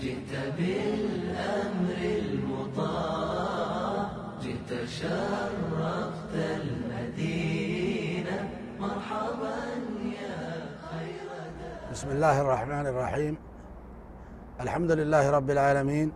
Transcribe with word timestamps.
جئت 0.00 0.32
بالأمر 0.58 1.98
المطاع 2.18 3.94
جئت 4.42 4.70
شرفت 4.88 6.34
المدينة 6.34 8.36
مرحبا 8.80 9.60
يا 10.18 10.40
خير 10.90 11.20
بسم 11.92 12.08
الله 12.10 12.36
الرحمن 12.40 12.86
الرحيم 12.86 13.51
الحمد 14.60 14.90
لله 15.00 15.24
رب 15.36 15.50
العالمين 15.56 16.08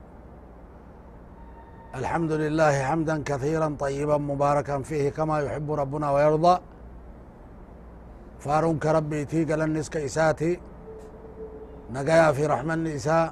الحمد 2.01 2.33
لله 2.43 2.75
حمدا 2.89 3.17
كثيرا 3.31 3.69
طيبا 3.85 4.17
مباركا 4.33 4.77
فيه 4.89 5.05
كما 5.17 5.37
يحب 5.47 5.69
ربنا 5.83 6.07
ويرضى 6.17 6.55
فارون 8.45 8.77
كربي 8.85 9.21
تيقل 9.33 9.61
النسك 9.69 9.95
إساتي 10.09 10.53
نقيا 11.97 12.27
في 12.37 12.43
رحمة 12.55 12.75
النساء 12.79 13.27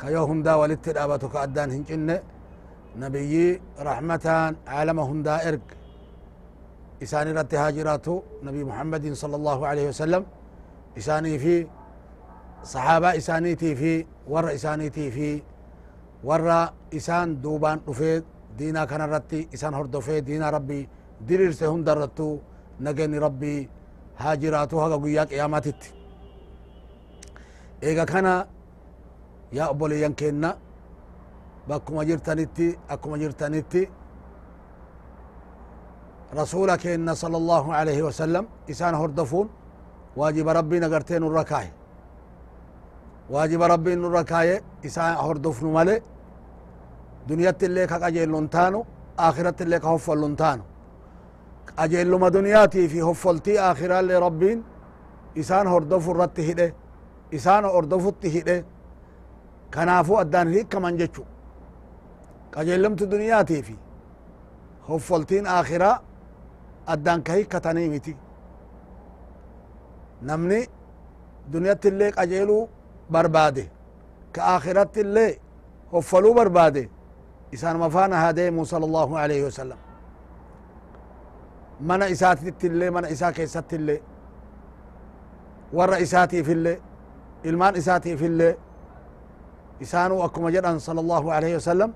كيوهم 0.00 0.38
دا 0.46 0.52
ولدت 0.60 0.86
الأبتك 0.94 1.34
أدان 1.44 1.70
هنجن 1.76 2.10
نبي 3.04 3.32
رحمتان 3.88 4.50
عالمهن 4.74 5.18
دا 5.26 5.34
إرق 5.48 5.66
إساني 7.04 7.30
رت 7.88 8.06
نبي 8.46 8.62
محمد 8.70 9.04
صلى 9.22 9.36
الله 9.40 9.58
عليه 9.70 9.86
وسلم 9.92 10.22
إساني 11.00 11.34
في 11.44 11.54
صحابة 12.74 13.08
إسانيتي 13.20 13.70
في 13.80 13.92
warra 14.26 14.52
isaaniitii 14.52 15.10
fi 15.10 15.42
warra 16.24 16.72
isaan 16.90 17.42
duubaan 17.42 17.80
dhufee 17.86 18.22
diinaa 18.58 18.86
kana 18.86 19.04
irratti 19.06 19.48
isaan 19.52 19.74
hordofee 19.74 20.26
diinaa 20.26 20.50
rabbii 20.50 20.88
diriirse 21.28 21.66
hunda 21.66 21.92
irrattu 21.92 22.40
nageenni 22.80 23.20
rabbii 23.20 23.68
haa 24.16 24.36
jiraatu 24.36 24.78
haga 24.78 24.96
guyyaa 24.98 25.26
qiyaamatitti 25.26 25.92
eega 27.82 28.06
kana 28.06 28.46
yaa 29.52 29.68
obboleeyyan 29.70 30.14
keenna 30.14 30.54
bakkuma 31.68 32.04
jirtanitti 32.04 32.78
akkuma 32.88 33.18
jirtanitti 33.18 33.88
rasuula 36.36 36.78
keenna 36.78 37.14
sala 37.14 37.36
allahu 37.36 37.70
alaihi 37.72 38.02
wasalam 38.02 38.46
isaan 38.68 38.94
hordofuun 38.96 39.50
waajiba 40.16 40.52
rabbiin 40.52 40.84
agartee 40.84 41.18
nurra 41.20 41.44
kaahe 41.44 41.83
waajiba 43.30 43.68
rabbiin 43.68 44.02
nurra 44.02 44.24
kaaye 44.24 44.60
isaa 44.82 45.14
hordofnu 45.14 45.70
male 45.72 46.02
duniyatti 47.28 47.64
illee 47.66 47.86
ka 47.86 47.98
qajeellun 47.98 48.48
taanu 48.50 48.84
akhiratti 49.16 49.62
illee 49.64 49.80
ka 49.80 49.88
hoffollun 49.88 50.36
taanu 50.36 50.62
qajeelluma 51.76 52.30
duniyaatii 52.32 52.88
fi 52.88 52.98
hoffoltii 53.00 53.58
akhiraallee 53.58 54.20
rabbiin 54.20 54.62
isaan 55.34 55.66
hordofu 55.66 56.10
irratti 56.10 56.42
hidhe 56.46 56.74
isaan 57.32 57.64
hordofutti 57.64 58.30
hidhe 58.32 58.64
kanaafuu 59.70 60.16
addaan 60.18 60.48
hiikkaman 60.48 60.96
jechu 60.98 61.24
qajeellumti 62.50 63.08
duniyaatii 63.10 63.62
fi 63.62 63.78
hoffoltiin 64.88 65.46
akhiraa 65.46 65.96
addaan 66.86 67.22
ka 67.22 67.32
hikkatanii 67.32 67.88
miti 67.88 68.16
namni 70.22 70.60
duniyatti 71.52 71.88
illee 71.88 72.12
qajeeluu 72.12 72.62
برباده 73.10 73.66
كآخرت 74.34 74.98
اللي 74.98 75.28
هفلو 75.94 76.30
برباده 76.38 76.84
إسان 77.54 77.76
مفانا 77.84 78.16
هديمو 78.30 78.64
صلى 78.72 78.84
الله 78.84 79.18
عليه 79.22 79.42
وسلم 79.46 79.76
من 81.88 82.02
إساتت 82.02 82.60
اللي 82.68 82.90
من 82.96 83.04
إسا 83.04 83.30
كيست 83.36 83.72
اللي 83.78 83.96
ور 85.78 85.92
إساتي 86.04 86.40
في 86.46 86.52
اللي 86.52 86.74
إلمان 87.46 87.74
إساتي 87.76 88.16
في 88.20 88.26
اللي 88.26 88.50
إسانو 89.82 90.24
أكما 90.24 90.50
جدأن 90.50 90.78
صلى 90.78 91.00
الله 91.00 91.24
عليه 91.32 91.56
وسلم 91.56 91.90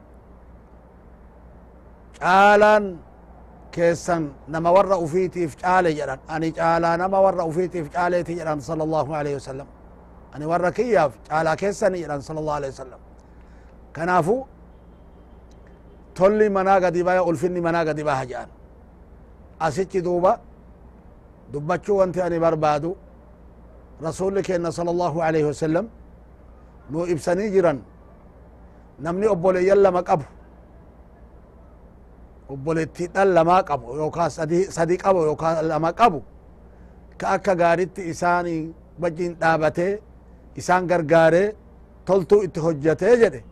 آلا 2.22 2.96
caalaan 3.72 3.75
keessan 3.76 4.22
nama 4.54 4.70
warra 4.76 4.96
ufiitiif 5.04 5.52
caale 5.62 5.90
jedhan 5.98 6.19
ani 6.34 6.48
caalaa 6.58 6.96
nama 7.02 7.19
warra 7.26 7.42
ufiitiif 7.50 7.86
caaleeti 7.94 8.32
jedhan 8.40 8.58
صلى 8.60 8.82
الله 8.82 9.16
عليه 9.16 9.34
وسلم 9.36 9.66
ani 10.34 10.46
warra 10.46 10.70
kiyyaaf 10.72 11.12
caalaa 11.28 11.56
keessani 11.56 11.98
jedhan 12.02 12.20
sala 12.20 12.40
allahu 12.40 12.56
alehi 12.58 12.70
wasalam 12.72 13.00
kanaafu 13.96 14.34
tolli 16.14 16.48
manaa 16.56 16.80
gadi 16.80 17.00
baya 17.08 17.22
ulfinni 17.24 17.60
manaa 17.66 17.84
gadi 17.88 18.02
baha 18.08 18.24
jedhan 18.30 18.48
asichi 19.66 19.98
duuba 20.06 20.32
dubbachuu 21.52 21.96
wanti 22.00 22.20
ani 22.26 22.38
barbaadu 22.44 22.90
rasuli 24.06 24.42
kenna 24.48 24.70
sala 24.72 24.90
allahu 24.94 25.18
alaihi 25.26 25.46
wasalam 25.50 25.86
nu 26.90 27.06
ibsanii 27.14 27.50
jiran 27.54 27.78
namni 29.04 29.26
obboleeyyan 29.34 29.78
lama 29.86 30.02
qabu 30.10 30.24
obbolettiidhan 32.54 33.28
lamaa 33.38 33.62
qabu 33.68 33.86
yookaa 34.00 34.28
sadi 34.76 34.96
qabu 35.04 35.20
yookaa 35.30 35.62
lama 35.72 35.90
qabu 36.00 36.20
ka 37.20 37.26
akka 37.36 37.52
gaaritti 37.60 38.02
isaanii 38.12 38.62
wajjin 39.02 39.32
dhaabatee 39.42 39.94
إسان 40.60 40.82
غرغاري 40.91 41.42
تلتو 42.08 42.38
اتهجته 42.46 43.10
جده 43.22 43.42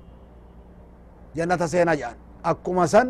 جنة 1.36 1.62
سينا 1.72 1.94
جان 2.00 2.14
أكما 2.50 2.84
سن 2.92 3.06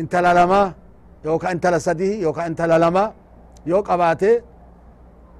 انت 0.00 0.14
للما 0.26 0.60
يوكا 1.26 1.46
انت 1.54 1.64
لسده 1.74 2.10
يوكا 2.26 2.42
انت 2.48 2.60
للما 2.70 3.04
يوكا 3.70 3.94
باتي 4.00 4.32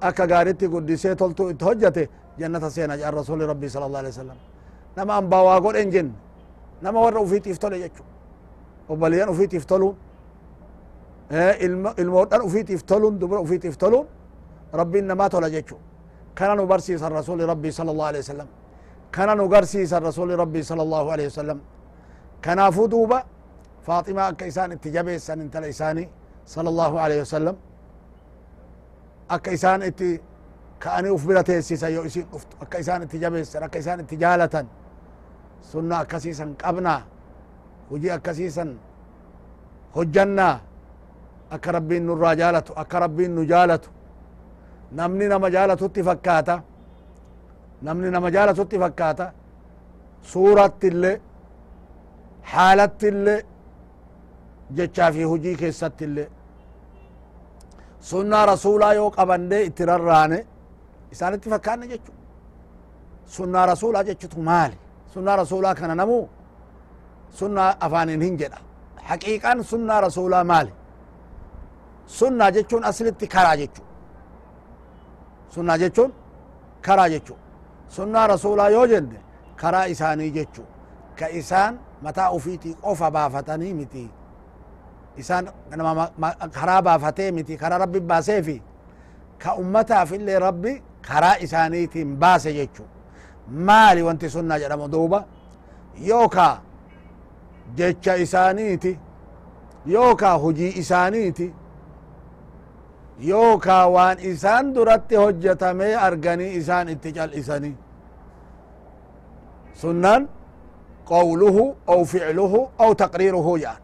أكا 0.07 0.23
غاريتي 0.31 0.65
قدسي 0.73 1.09
تلتو 1.21 1.43
اتهجته 1.51 2.05
جنة 2.41 2.63
سينا 2.75 2.95
جان 2.99 3.11
رسول 3.19 3.39
ربي 3.51 3.67
صلى 3.73 3.85
الله 3.87 3.99
عليه 4.01 4.13
وسلم 4.15 4.37
نما 4.97 5.13
أنباوا 5.19 5.55
قول 5.63 5.75
انجن 5.83 6.07
نما 6.83 6.99
ورا 7.05 7.19
وفيت 7.23 7.45
يفتولي 7.51 7.77
جتشو 7.83 8.05
وبليان 8.91 9.29
وفيت 9.33 9.51
يفتولون 9.57 9.95
الموتان 12.03 12.41
وفيت 12.47 12.67
يفتولون 12.75 13.13
دبر 13.21 13.37
وفيت 13.45 13.63
يفتولون 13.69 14.05
ربي 14.79 14.97
إنما 15.03 15.25
تولى 15.33 15.49
جتشو 15.55 15.77
كان 16.37 16.57
برسيس 16.71 17.01
الرسول 17.09 17.39
ربي 17.51 17.69
صلى 17.79 17.91
الله 17.93 18.07
عليه 18.11 18.21
وسلم 18.25 18.47
كان 19.15 19.29
نقرسيس 19.41 19.91
الرسول 19.99 20.29
ربي 20.43 20.61
صلى 20.69 20.83
الله 20.87 21.03
عليه 21.13 21.27
وسلم 21.31 21.59
كان 22.45 22.59
فدوبة 22.75 23.19
فاطمة 23.87 24.23
كيسان 24.39 24.69
اتجابي 24.75 25.15
السن 25.19 25.37
انت 25.45 25.55
لإساني 25.63 26.03
صلى 26.53 26.69
الله 26.73 26.91
عليه 27.03 27.19
وسلم 27.25 27.55
أكيسان 29.35 29.79
اتي 29.89 30.09
كأني 30.83 31.09
أفبلت 31.15 31.47
السيسا 31.53 31.87
يؤسين 31.97 32.25
أفت 32.35 32.49
أكيسان 32.63 32.99
اتجابي 33.05 33.39
السن 33.45 33.63
أكيسان 33.67 33.97
اتجالة 34.03 34.55
سنة 35.71 35.95
أكسيسا 36.01 36.45
قبنا 36.63 36.95
وجي 37.91 38.09
أكسيسا 38.17 38.65
هجنا 39.97 40.49
أكربين 41.55 42.01
نراجالة 42.09 42.67
أكربين 42.83 43.29
نجالته 43.39 43.89
namni 44.95 45.27
nama 45.27 45.49
jaalatutti 45.51 46.03
fakkaata 46.03 46.61
namni 47.81 48.09
nama 48.11 48.29
jaalatutti 48.31 48.79
fakkaata 48.79 49.25
suurattillee 50.21 51.21
haalattillee 52.43 53.45
jechaa 54.75 55.11
fi 55.11 55.23
hujii 55.23 55.55
keessattillee 55.55 56.29
sunnaa 57.99 58.45
rasuulaa 58.45 58.93
yoo 58.93 59.11
qabandee 59.11 59.61
itti 59.63 59.85
rarraane 59.85 60.45
isaanitti 61.11 61.49
fakkaanne 61.49 61.85
jechu 61.87 62.11
sunnaa 63.25 63.65
rasuulaa 63.65 64.03
jechutu 64.03 64.41
maali 64.43 64.77
sunnaa 65.13 65.35
rasuulaa 65.35 65.75
kana 65.75 65.95
namu 65.95 66.29
sunnaa 67.29 67.73
afaaniin 67.79 68.21
hin 68.21 68.39
jedha 68.39 68.57
haqiiqaan 69.03 69.63
sunnaa 69.63 70.01
rasuulaa 70.01 70.43
maali 70.43 70.73
sunnaa 72.05 72.51
jechuun 72.51 72.83
aslitti 72.85 73.27
karaa 73.27 73.55
jechu 73.55 73.86
sunnaa 75.49 75.77
jechuun 75.77 76.13
karaa 76.81 77.07
jechuu 77.09 77.37
sunnaa 77.89 78.27
rasuulaa 78.27 78.69
yoo 78.69 78.87
jenne 78.87 79.19
karaa 79.55 79.83
isaanii 79.87 80.31
jechuu 80.31 80.65
ka 81.19 81.27
isaan 81.29 81.79
mataa 82.01 82.31
ufiitii 82.31 82.73
qofa 82.81 83.11
baafatanii 83.11 83.73
miti 83.73 84.09
isaan 85.17 85.49
karaa 86.51 86.81
baafatee 86.81 87.31
miti 87.31 87.57
karaa 87.57 87.77
rabbi 87.77 87.99
baaseefi 87.99 88.63
ka 89.43 89.53
ummataaf 89.55 90.11
illee 90.11 90.39
rabbi 90.39 90.83
karaa 91.07 91.35
isaaniitiin 91.39 92.15
baase 92.17 92.53
jechuu 92.53 92.85
maali 93.49 94.03
wanti 94.03 94.29
sunnaa 94.29 94.59
jedhamu 94.59 94.87
duuba 94.91 95.23
yookaa 96.07 96.61
jecha 97.75 98.13
isaaniiti 98.15 98.99
yookaa 99.85 100.33
hujii 100.39 100.69
isaaniiti 100.75 101.53
yookaa 103.25 103.87
waan 103.89 104.17
isaan 104.19 104.75
duratti 104.75 105.15
hojjetamee 105.15 105.95
arganii 105.95 106.53
isaan 106.57 106.89
itti 106.89 107.11
cal'isanii 107.13 107.73
sunnan 109.73 110.29
qawluhu 111.05 111.75
aw 111.87 112.01
ficluhu 112.11 112.59
aw 112.79 112.91
taqriiruhu 113.03 113.53
jedhan 113.57 113.81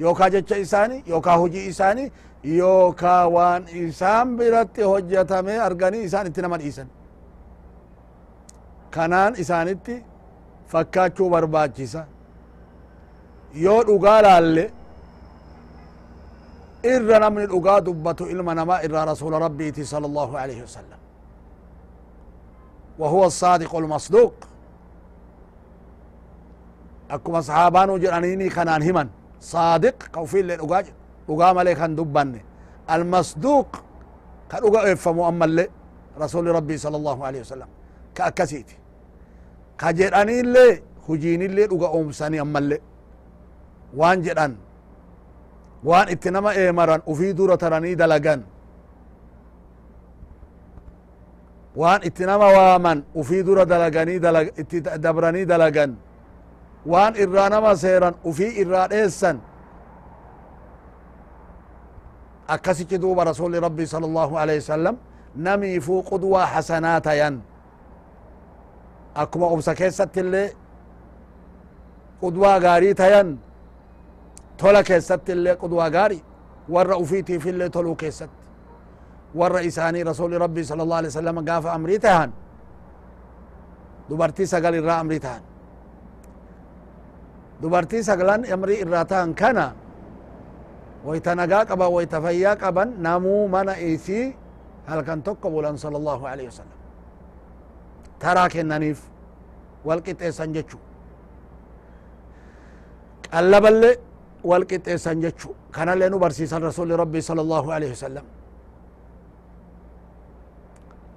yookaa 0.00 0.28
jecha 0.34 0.56
isaanii 0.66 1.02
yookaa 1.06 1.36
hojii 1.36 1.66
isaanii 1.72 2.12
yookaa 2.44 3.26
waan 3.36 3.64
isaan 3.84 4.36
biratti 4.38 4.82
hojjetamee 4.92 5.58
arganii 5.68 6.02
isaan 6.08 6.26
itti 6.26 6.42
nama 6.42 6.58
dhiisan 6.62 6.88
kanaan 8.94 9.34
isaanitti 9.44 10.04
fakkaachuu 10.72 11.28
barbaachisa 11.34 12.04
yoo 13.64 13.80
dhugaa 13.86 14.22
laalle 14.22 14.64
irra 16.84 17.16
namni 17.24 17.46
dhugaa 17.46 17.80
dubbatu 17.80 18.26
ilma 18.26 18.54
namaa 18.54 18.78
إر 18.84 19.08
رسول 19.08 19.32
ربي 19.32 19.84
صلى 19.84 20.06
الله 20.06 20.38
عليه 20.38 20.62
وسلم 20.62 20.98
وهو 22.98 23.24
الصادق 23.26 23.74
المصدوق 23.76 24.34
أكما 27.10 27.40
صحابان 27.40 28.00
جرانيني 28.00 28.50
خنان 28.50 28.82
همان 28.82 29.08
صادق 29.40 29.94
قوفي 30.12 30.40
اللي 30.40 30.56
لقاج 30.56 30.86
لقام 31.28 31.58
عليه 31.58 31.74
كان 31.74 32.40
المصدوق 32.94 33.68
كان 34.50 34.60
لقا 34.64 34.92
إفمو 34.92 35.28
أما 35.28 35.44
اللي 35.44 35.66
رسول 36.20 36.46
ربي 36.58 36.76
صلى 36.84 36.96
الله 36.96 37.18
عليه 37.26 37.40
وسلم 37.44 37.66
كأكسيتي 38.14 38.76
كجراني 39.80 40.40
اللي 40.40 40.68
خجيني 41.08 41.46
اللي 41.46 41.64
لقا 41.66 41.88
أمساني 42.00 42.40
أما 42.40 42.58
اللي 42.58 42.78
وان 43.96 44.20
جران 44.22 44.52
waan 45.84 46.08
itti 46.14 46.30
nama 46.30 46.54
eemaran 46.54 47.02
ufii 47.12 47.32
dura 47.34 47.56
taranii 47.58 47.94
dalagan 47.98 48.42
waan 51.76 52.02
itti 52.10 52.26
nama 52.28 52.46
waaman 52.56 53.04
ufii 53.22 53.42
dura 53.42 53.64
dalaganii 53.66 54.16
itti 54.62 54.80
dabranii 54.82 55.44
dalagan 55.46 55.96
waan 56.86 57.14
irraa 57.16 57.48
nama 57.50 57.74
seeran 57.76 58.14
ufii 58.24 58.52
irraa 58.64 58.88
dheessan 58.88 59.38
akkasichi 62.48 62.98
duuba 63.02 63.24
rasuli 63.24 63.60
rabbii 63.60 63.86
sala 63.86 64.06
allahu 64.06 64.36
aleyhi 64.38 64.58
wasalam 64.62 64.96
namiifuu 65.36 66.02
qudwaa 66.02 66.46
hasanaa 66.46 67.00
tayan 67.00 67.40
akkuma 69.14 69.46
obsa 69.46 69.74
keessatti 69.74 70.20
illee 70.20 70.48
qudwaa 72.20 72.60
gaarii 72.60 72.94
tayan 72.94 73.38
tola 74.62 74.82
keessatti 74.88 75.30
illee 75.34 75.56
qudwaa 75.62 75.90
gaarii 75.96 76.22
warra 76.74 76.96
ufiitiif 77.04 77.46
illee 77.50 77.68
toluu 77.74 77.94
keessatti 78.00 78.44
warra 79.40 79.60
isaanii 79.70 80.04
rasuli 80.04 80.38
rabbii 80.38 80.64
sala 80.64 80.82
allahu 80.86 80.98
alaihi 81.00 81.12
wasallam 81.14 81.40
gaafa 81.48 81.72
amrii 81.78 81.98
tahan 82.04 82.30
dubartii 84.10 84.46
sagal 84.52 84.74
irraa 84.80 84.98
amrii 85.04 85.20
tahan 85.24 85.42
dubartii 87.62 88.02
sagalan 88.10 88.40
amrii 88.58 88.76
irraa 88.84 89.04
tahan 89.14 89.34
kana 89.40 89.66
waita 91.08 91.34
nagaa 91.42 91.64
qaban 91.70 91.90
waita 91.96 92.18
fayyaa 92.28 92.54
qaban 92.62 92.88
namuu 93.08 93.42
mana 93.56 93.72
isii 93.94 94.24
halkan 94.88 95.18
tokko 95.26 95.46
bulan 95.56 95.76
sala 95.82 95.96
allahu 96.02 96.22
alaihi 96.34 96.48
wasallam 96.52 96.80
taraa 98.22 98.46
kennaniif 98.54 98.98
wal 99.90 100.02
qixeessan 100.06 100.54
jechuu 100.60 100.80
qallaballee 103.30 103.94
والقطيسا 104.50 105.12
جتشو 105.22 105.50
كان 105.74 105.88
لينو 106.00 106.16
برسيسا 106.24 106.56
رسول 106.70 106.90
ربي 107.02 107.20
صلى 107.28 107.40
الله 107.46 107.64
عليه 107.76 107.90
وسلم 107.96 108.24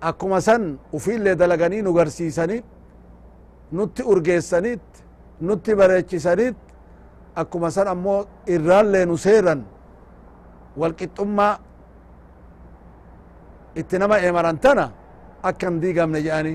أكما 0.10 0.39
سن 0.48 0.63
وفي 0.95 1.12
اللي 1.18 1.31
دلقاني 1.42 1.77
دلقني 1.81 1.86
نقرسيساني 1.88 2.57
نتي 3.77 4.01
أرقيسانيت 4.12 4.86
نتي 5.48 5.72
بريتشيسانيت 5.80 6.57
أكما 7.42 7.69
سن 7.75 7.88
أمو 7.94 8.16
إران 8.54 8.86
لينو 8.94 9.16
سيرا 9.25 9.56
والقطمة 10.80 11.48
اتنما 13.81 14.18
إمرانتنا 14.30 14.86
أكم 15.50 15.74
ديقام 15.83 16.10
نجاني 16.16 16.54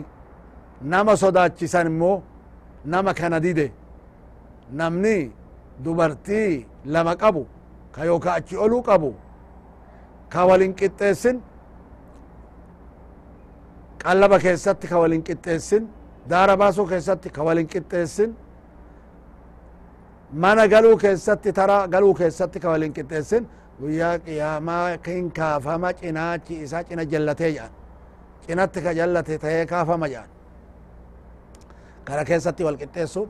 نما 0.91 1.15
صدات 1.23 1.53
جسان 1.61 1.89
مو 2.01 2.13
نما 2.93 3.13
كان 3.19 3.35
ديدي 3.45 3.69
نمني 4.81 5.19
dubartii 5.85 6.67
lama 6.87 7.17
qabu 7.19 7.47
ka 7.93 8.05
yooka 8.05 8.33
achi 8.33 8.57
oluu 8.57 8.83
qabu 8.85 9.11
ka 10.33 10.45
walin 10.49 10.75
qixxeessin 10.79 11.37
qallaba 14.03 14.39
keessatti 14.45 14.87
ka 14.91 14.97
walin 15.03 15.23
qixxeessin 15.29 15.83
daara 16.31 16.55
baasuu 16.61 16.87
keessatti 16.91 17.29
ka 17.35 17.43
walin 17.47 17.67
qixxeessin 17.73 18.31
mana 20.43 20.67
galuu 20.73 20.97
keessatti 21.03 21.53
tara 21.59 21.77
galuu 21.93 22.13
keessatti 22.19 22.59
ka 22.63 22.69
walin 22.73 22.93
qixxeessin 22.97 23.43
guyyaa 23.81 24.19
qiyaamaa 24.27 24.89
kin 25.05 25.25
kaafama 25.39 25.91
cinaachi 26.01 26.55
isaa 26.65 26.83
cina 26.89 27.03
jallatee 27.13 27.51
jedhan 27.57 27.73
cinatti 28.47 28.79
ka 28.85 28.91
jallate 28.99 29.35
ta'ee 29.43 29.67
kaafama 29.73 30.07
jedhan 30.13 30.29
kana 32.07 32.23
keessatti 32.29 32.63
wal 32.67 32.77
qixxeessuun 32.83 33.29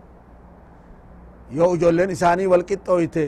yoo 1.50 1.74
ijoolleen 1.74 2.10
isaanii 2.14 2.46
wal 2.46 2.62
qixxooyte 2.62 3.24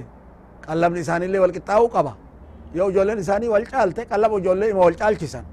qalabni 0.67 1.01
isaanillee 1.01 1.41
wal 1.41 1.51
qixxaa'uu 1.57 1.89
qaba 1.91 2.13
yoo 2.75 2.89
ijoolleen 2.91 3.19
isaanii 3.19 3.49
wal 3.49 3.65
caalte 3.73 4.05
qalab 4.07 4.37
ijoollee 4.39 4.69
ima 4.71 4.79
wal 4.81 4.95
caalchisan 5.01 5.45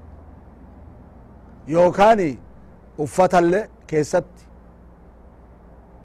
yookaani 1.68 2.28
uffatallee 2.98 3.66
keessatti 3.86 4.44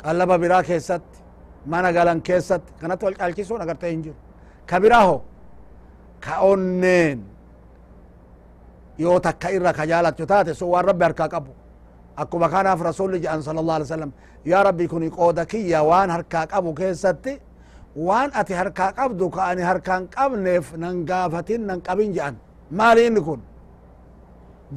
qalaba 0.04 0.40
biraa 0.40 0.64
keessatti 0.64 1.20
mana 1.66 1.92
galan 1.94 2.22
keessatti 2.22 2.74
kanatti 2.82 3.06
wal 3.06 3.16
caalchisuun 3.22 3.62
agartee 3.62 3.90
hin 3.92 4.04
jiru 4.08 4.16
ka 4.66 4.80
biraa 4.80 5.06
ho 5.06 5.18
ka 6.30 6.40
onneen 6.50 7.22
yoo 8.98 9.20
takka 9.20 9.54
irra 9.60 9.74
ka 9.74 9.86
jaalattu 9.94 10.26
taate 10.26 10.54
sun 10.54 10.70
waan 10.78 10.86
rabbi 10.86 11.06
harkaa 11.10 11.30
qabu 11.38 11.52
akkuma 12.18 12.50
kanaaf 12.50 12.80
rasulli 12.82 13.20
jedhan 13.24 13.42
sala 13.44 13.60
allah 13.60 13.76
alai 13.78 13.88
wasalam 13.88 14.12
yaa 14.52 14.64
rabbi 14.68 14.86
kun 14.88 15.04
qooda 15.18 15.44
kiyya 15.52 15.80
waan 15.92 16.10
harkaa 16.16 16.46
qabu 16.54 16.70
keessatti 16.80 17.32
waan 18.08 18.30
ati 18.40 18.54
harkaa 18.62 18.90
qabdu 18.98 19.26
ka 19.36 19.42
ani 19.52 19.62
harkaan 19.70 20.04
qabneef 20.16 20.66
nan 20.84 20.94
gaafatin 21.10 21.62
nan 21.70 21.78
qabin 21.88 22.10
jedhan 22.16 22.36
maali 22.80 23.02
inni 23.08 23.22
kun 23.28 23.42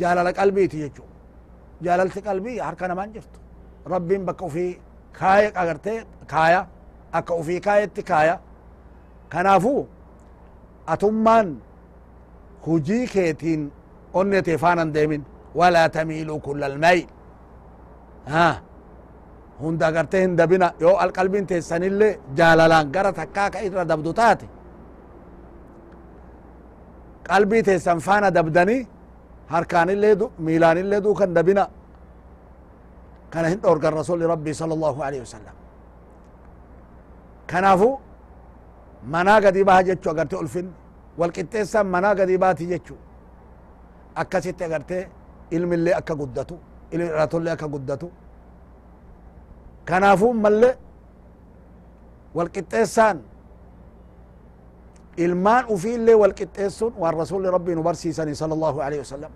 jaalala 0.00 0.32
qalbiiti 0.38 0.78
jechu 0.82 1.02
jaalalti 1.84 2.20
qalbii 2.28 2.58
harka 2.68 2.84
namaan 2.90 3.10
jirtu 3.14 3.38
rabbiin 3.92 4.22
bakka 4.28 4.44
ufii 4.48 4.72
kaaya 5.18 5.50
agartee 5.60 5.98
kaaya 6.32 6.60
akka 7.18 7.32
ufii 7.40 7.60
kaayetti 7.66 8.02
kaaya 8.10 8.34
kanaafu 9.32 9.74
atummaan 10.86 11.48
hujii 12.66 13.06
keetiin 13.14 13.62
onne 14.20 14.42
tee 14.42 14.56
faanan 14.64 14.90
deemin 14.94 15.22
walaa 15.58 15.88
tamiiluu 15.96 16.40
kulla 16.46 16.66
almayl 16.66 17.06
hunda 19.60 19.86
agarte 19.88 20.20
hin 20.22 20.36
dabina 20.36 20.72
yoo 20.80 20.96
alqalbin 21.04 21.46
teessanillee 21.46 22.18
jaalalaan 22.36 22.86
gara 22.92 23.12
takkaa 23.12 23.50
ka 23.54 23.58
irra 23.66 23.84
dabdu 23.92 24.10
taate 24.20 24.46
qalbii 27.28 27.62
teessan 27.68 27.98
faana 28.06 28.28
dabdanii 28.38 28.80
harkaanillee 29.52 30.12
miilaanillee 30.46 31.00
duukan 31.04 31.30
dabina 31.36 31.64
kana 33.32 33.48
hin 33.52 33.60
dhorgan 33.64 33.92
rasuli 33.98 34.24
rabbii 34.32 34.54
sala 34.60 34.72
allahu 34.76 35.00
alaihi 35.08 35.22
wasalam 35.26 35.56
kanaafu 37.50 37.88
manaa 39.12 39.40
gadi 39.44 39.60
baha 39.68 39.82
jechu 39.88 40.08
agarte 40.14 40.36
ulfinni 40.42 40.72
walqixxeessan 41.20 41.84
manaa 41.94 42.14
gadi 42.18 42.34
baati 42.42 42.64
jechu 42.72 42.94
akkasitti 44.22 44.62
agarte 44.68 44.96
ilmillee 45.56 45.94
akka 46.00 46.14
guddatu 46.20 46.54
irraa 46.92 47.26
tollee 47.26 47.52
akka 47.52 47.68
guddatu 47.68 48.12
kanaafuu 49.84 50.32
malle 50.34 50.78
walqixxeessaan 52.36 53.18
ilmaan 55.16 55.64
ufiillee 55.70 56.14
walqixxeessuun 56.14 56.94
waan 56.98 57.14
rasuli 57.14 57.50
rabbii 57.50 57.74
nu 57.74 57.82
barsiisanii 57.82 58.34
sala 58.34 58.54
allahu 58.54 58.80
aleyhi 58.80 59.00
wasalam 59.00 59.32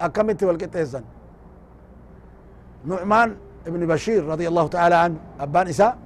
akkamitti 0.00 0.44
walqixxeessan 0.46 1.04
nucmaan 2.84 3.30
ibni 3.66 3.86
bashiir 3.86 4.24
radia 4.26 4.48
allahu 4.48 4.68
taala 4.68 5.02
anhu 5.02 5.18
abbaan 5.38 5.68
isaa 5.68 5.96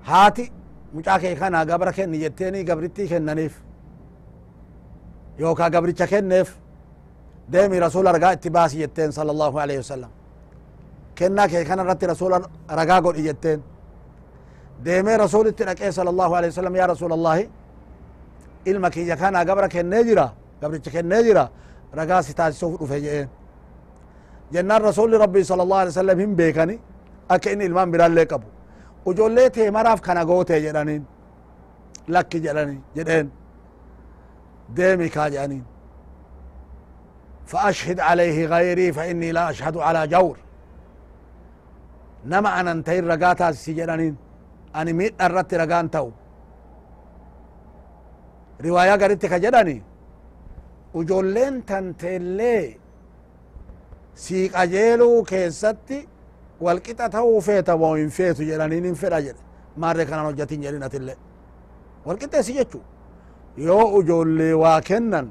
haati 0.00 0.52
mucaa 0.94 1.18
kee 1.18 1.34
kanaa 1.36 1.64
gabra 1.66 1.92
kenni 1.92 2.18
jetteeni 2.22 2.64
gabrittii 2.64 3.08
kennaniif 3.08 3.54
yookaa 5.38 5.70
gabricha 5.70 6.06
kenneef 6.06 6.61
ديمي 7.50 7.78
رسول 7.78 8.06
رقا 8.14 8.32
اتباسي 8.32 8.80
يتين 8.82 9.10
صلى 9.18 9.30
الله 9.34 9.60
عليه 9.60 9.78
وسلم 9.82 10.08
كنا 11.18 11.46
كي 11.50 11.64
كان 11.64 11.80
رتي 11.80 12.06
رسول 12.12 12.30
رقا 12.70 12.98
قول 13.04 13.16
يتين 13.18 13.60
ديمي 14.84 15.16
رسول 15.24 15.46
اتنك 15.46 15.90
صلى 15.98 16.10
الله 16.10 16.30
عليه 16.36 16.48
وسلم 16.52 16.74
يا 16.80 16.86
رسول 16.92 17.10
الله 17.18 17.38
علمك 18.66 18.98
إذا 19.04 19.14
كان 19.22 19.36
قبر 19.36 19.66
كن 19.74 19.86
نجرا 19.94 20.26
قبر 20.62 20.76
كن 20.94 21.08
نجرا 21.14 21.44
رقا 21.98 22.16
ستاج 22.26 22.52
سوف 22.60 22.72
رفجئين 22.82 23.28
جنان 24.52 24.80
رسول 24.90 25.20
ربي 25.24 25.42
صلى 25.50 25.62
الله 25.64 25.78
عليه 25.82 25.90
وسلم 25.94 26.16
هم 26.24 26.32
بيكني 26.40 26.74
أكين 27.30 27.62
إلمان 27.66 27.88
برال 27.92 28.14
لك 28.16 28.32
أبو 28.32 28.46
وجولي 29.06 29.48
تيمراف 29.54 30.00
كان 30.06 30.18
قوتي 30.28 30.60
جرانين 30.72 31.04
لك 32.14 32.32
جرانين 32.44 32.82
جرين 32.96 33.26
ديمي 34.76 35.08
كاجانين 35.14 35.64
فأشهد 37.52 37.98
عليه 38.08 38.38
غيري 38.54 38.88
فإني 38.96 39.30
لا 39.36 39.42
أشهد 39.50 39.76
على 39.86 40.02
جور 40.14 40.36
نما 42.30 42.50
أن 42.60 42.68
أنتي 42.74 43.00
رقا 43.12 43.32
تاسسي 43.38 43.72
أنا 44.80 44.92
ميت 44.98 45.14
أردت 45.24 45.52
رقان 45.60 45.86
تاو 45.94 46.08
رواية 48.66 48.92
قريت 49.00 49.26
كجلاني 49.32 49.78
وجولين 50.96 51.54
تنتي 51.68 52.16
اللي 52.16 52.58
سيك 54.24 54.54
أجيلو 54.62 55.10
كيساتي 55.30 55.98
والقطة 56.64 57.06
تاو 57.14 57.40
فيتا 57.46 57.72
وين 57.80 58.08
فيتو 58.16 58.42
جلانين 58.50 58.84
انفر 58.90 59.12
أجل 59.18 59.34
مارة 59.80 60.02
كان 60.08 60.20
نجتين 60.26 60.60
جلينة 60.64 60.90
اللي 60.98 61.16
والقطة 62.06 62.40
سيجتو 62.46 62.78
يو 63.66 63.80
أجولي 64.00 64.52
واكنن 64.60 65.28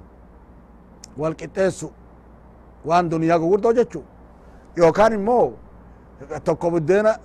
والقطة 1.22 1.70
سيجتو 1.70 1.96
waan 2.88 3.10
duniyaa 3.12 3.40
gugurdoo 3.40 3.74
jechu 3.74 4.04
yookaan 4.78 5.14
immoo 5.14 5.54
tokko 6.44 6.72
buddeena 6.72 7.16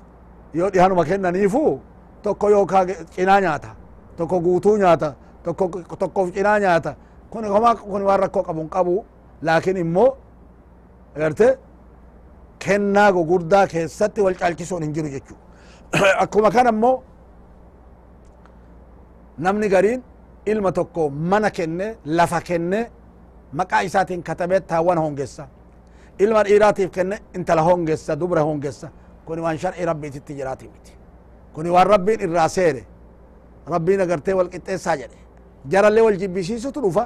yoo 0.54 0.70
dhihanuma 0.72 1.04
kennaniifu 1.04 1.80
tokko 2.22 2.48
yookaan 2.50 2.88
cinaa 3.10 3.40
nyaata 3.40 3.68
tokko 4.16 4.40
guutuu 4.40 4.76
nyaata 4.76 5.12
tokkoof 5.98 6.30
cinaa 6.34 6.58
nyaata 6.58 6.94
kun 7.30 7.46
homaa 7.48 7.74
kun 7.74 8.02
waan 8.02 8.20
rakkoo 8.20 8.42
qabu 8.42 8.60
hin 8.60 8.70
qabu 8.70 9.04
laakiin 9.42 9.76
immoo 9.76 10.08
agarte 11.16 11.48
kennaa 12.66 13.12
gugurdaa 13.12 13.66
keessatti 13.66 14.20
wal 14.22 14.34
caalchisuun 14.42 14.82
hin 14.82 14.92
jiru 14.98 15.08
jechuu 15.14 15.36
akkuma 16.24 16.50
kan 16.50 16.66
ammoo 16.72 16.94
namni 19.48 19.68
gariin 19.68 20.02
ilma 20.46 20.72
tokko 20.72 21.08
mana 21.10 21.50
kenne 21.50 21.96
lafa 22.04 22.40
kenne 22.40 22.80
maqaa 23.56 23.80
isaatiin 23.88 24.22
katabeet 24.28 24.66
taawwan 24.66 24.98
hongessa 24.98 25.48
ilma 26.18 26.42
dhiiraatiif 26.48 26.90
kenne 26.96 27.18
intala 27.38 27.62
hongessa 27.68 28.16
dubra 28.20 28.42
hongessa 28.48 28.88
kuni 29.26 29.40
waan 29.44 29.58
shar'i 29.62 29.86
rabbiititti 29.90 30.32
jiraati 30.40 30.66
miti 30.72 30.92
kuni 31.54 31.70
waan 31.76 31.88
rabbiin 31.92 32.20
irraa 32.26 32.48
seene 32.56 32.82
rabbiin 33.74 34.00
agartee 34.06 34.34
wal 34.40 34.50
qixxeessaa 34.54 34.96
jedhe 35.02 35.18
jarallee 35.74 36.04
wal 36.08 36.18
jibbisiisutu 36.22 36.80
dhufa 36.86 37.04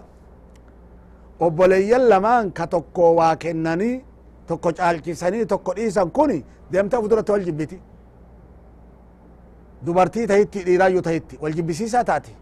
obboleeyyan 1.48 2.04
lamaan 2.10 2.52
ka 2.58 2.66
tokko 2.74 3.14
waa 3.20 3.32
kennanii 3.46 3.94
tokko 4.48 4.72
caalchisanii 4.80 5.46
tokko 5.54 5.74
dhiisan 5.76 6.10
kuni 6.18 6.38
deemte 6.72 6.96
uf 6.98 7.08
duratti 7.12 7.32
wal 7.38 7.44
jibbiti 7.48 7.80
dubartii 9.86 10.26
tahitti 10.34 10.62
dhiiraayyuu 10.66 11.02
tahitti 11.10 11.38
wal 11.42 11.54
jibbisiisaa 11.60 12.04
taati 12.12 12.34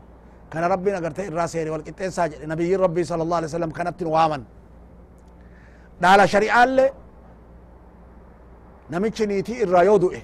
كان 0.50 0.64
ربنا 0.64 0.96
الراسي 0.98 1.28
الراسير 1.28 1.72
والقتين 1.72 2.10
ساجد 2.10 2.44
نبي 2.44 2.76
ربي 2.76 3.04
صلى 3.04 3.22
الله 3.22 3.36
عليه 3.36 3.46
وسلم 3.46 3.70
كانت 3.70 4.02
واما 4.02 4.44
دالا 6.02 6.26
شريعة 6.26 6.64
اللي 6.64 6.90
نمتش 8.90 9.22
نيتي 9.22 9.62
الرايو 9.64 9.96
دوئه 9.96 10.22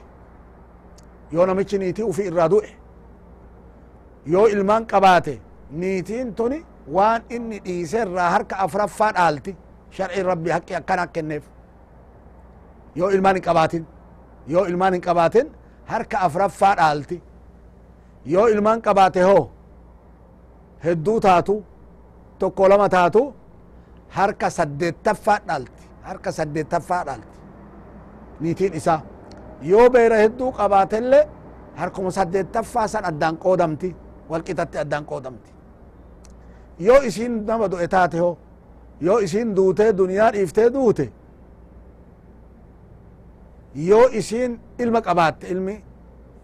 يو 1.33 1.45
نمتش 1.51 1.75
نيتي 1.83 2.03
وفي 2.03 2.23
إرا 2.29 2.47
دوئه 2.47 2.73
يو 4.33 4.47
إلمان 4.55 4.83
قباته 4.93 5.37
نيتين 5.81 6.35
توني 6.35 6.59
وان 6.95 7.21
إني 7.33 7.59
إيسير 7.67 8.09
راهر 8.17 8.43
كأفراف 8.43 8.93
فان 8.99 9.15
آلتي 9.29 9.55
شرعي 9.97 10.23
ربي 10.33 10.53
حقي 10.55 10.77
أكان 10.77 10.99
أكن 10.99 11.33
يو 12.97 13.09
إلمان 13.15 13.37
قباتين 13.47 13.85
يو 14.53 14.65
إلمان 14.69 14.95
قباتين 15.07 15.47
هر 15.91 16.03
كأفراف 16.03 16.57
فان 16.57 16.79
آلتي 16.93 17.19
يو 18.33 18.47
إلمان 18.47 18.81
قباته 18.87 19.25
هو 19.33 19.49
hedduu 20.85 21.21
taatu 21.27 21.57
tokko 22.39 22.69
lama 22.69 22.89
taatu 22.95 23.23
harka 24.17 24.49
saddeettaffaa 24.57 25.39
dhaalti 25.49 25.85
harka 26.03 26.33
saddeettaffaa 26.33 27.05
dhaalti 27.09 27.37
niitiin 28.41 28.75
isaa 28.81 29.01
yoo 29.71 29.87
beera 29.95 30.17
hedduu 30.25 30.51
qabaatelle 30.59 31.21
harkuma 31.81 32.11
saddeettaffaa 32.19 32.87
san 32.95 33.05
addaan 33.11 33.39
qoodamti 33.45 33.91
walqixatti 34.31 34.79
addaan 34.79 35.07
qoodamti 35.11 35.51
yoo 36.87 37.01
isiin 37.11 37.47
nama 37.47 37.71
du'e 37.71 37.89
taate 37.95 38.19
ho 38.25 38.31
yoo 39.07 39.19
isiin 39.27 39.57
duutee 39.57 39.91
duniyaa 39.99 40.31
dhiiftee 40.37 40.69
duute 40.75 41.13
yoo 43.89 44.07
isiin 44.21 44.61
ilma 44.79 45.01
qabaatte 45.09 45.47
ilmi 45.55 45.77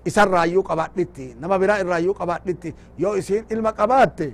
isan 0.04 0.28
raayyuu 0.32 0.62
qabaadhitti 0.64 1.36
nama 1.40 1.58
biraa 1.60 1.76
irraayyuu 1.82 2.14
qabaadhitti 2.14 2.72
yoo 3.02 3.14
isin 3.20 3.44
ilma 3.50 3.72
qabaatte 3.72 4.28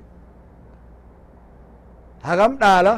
hagam 2.23 2.54
dhaala 2.61 2.94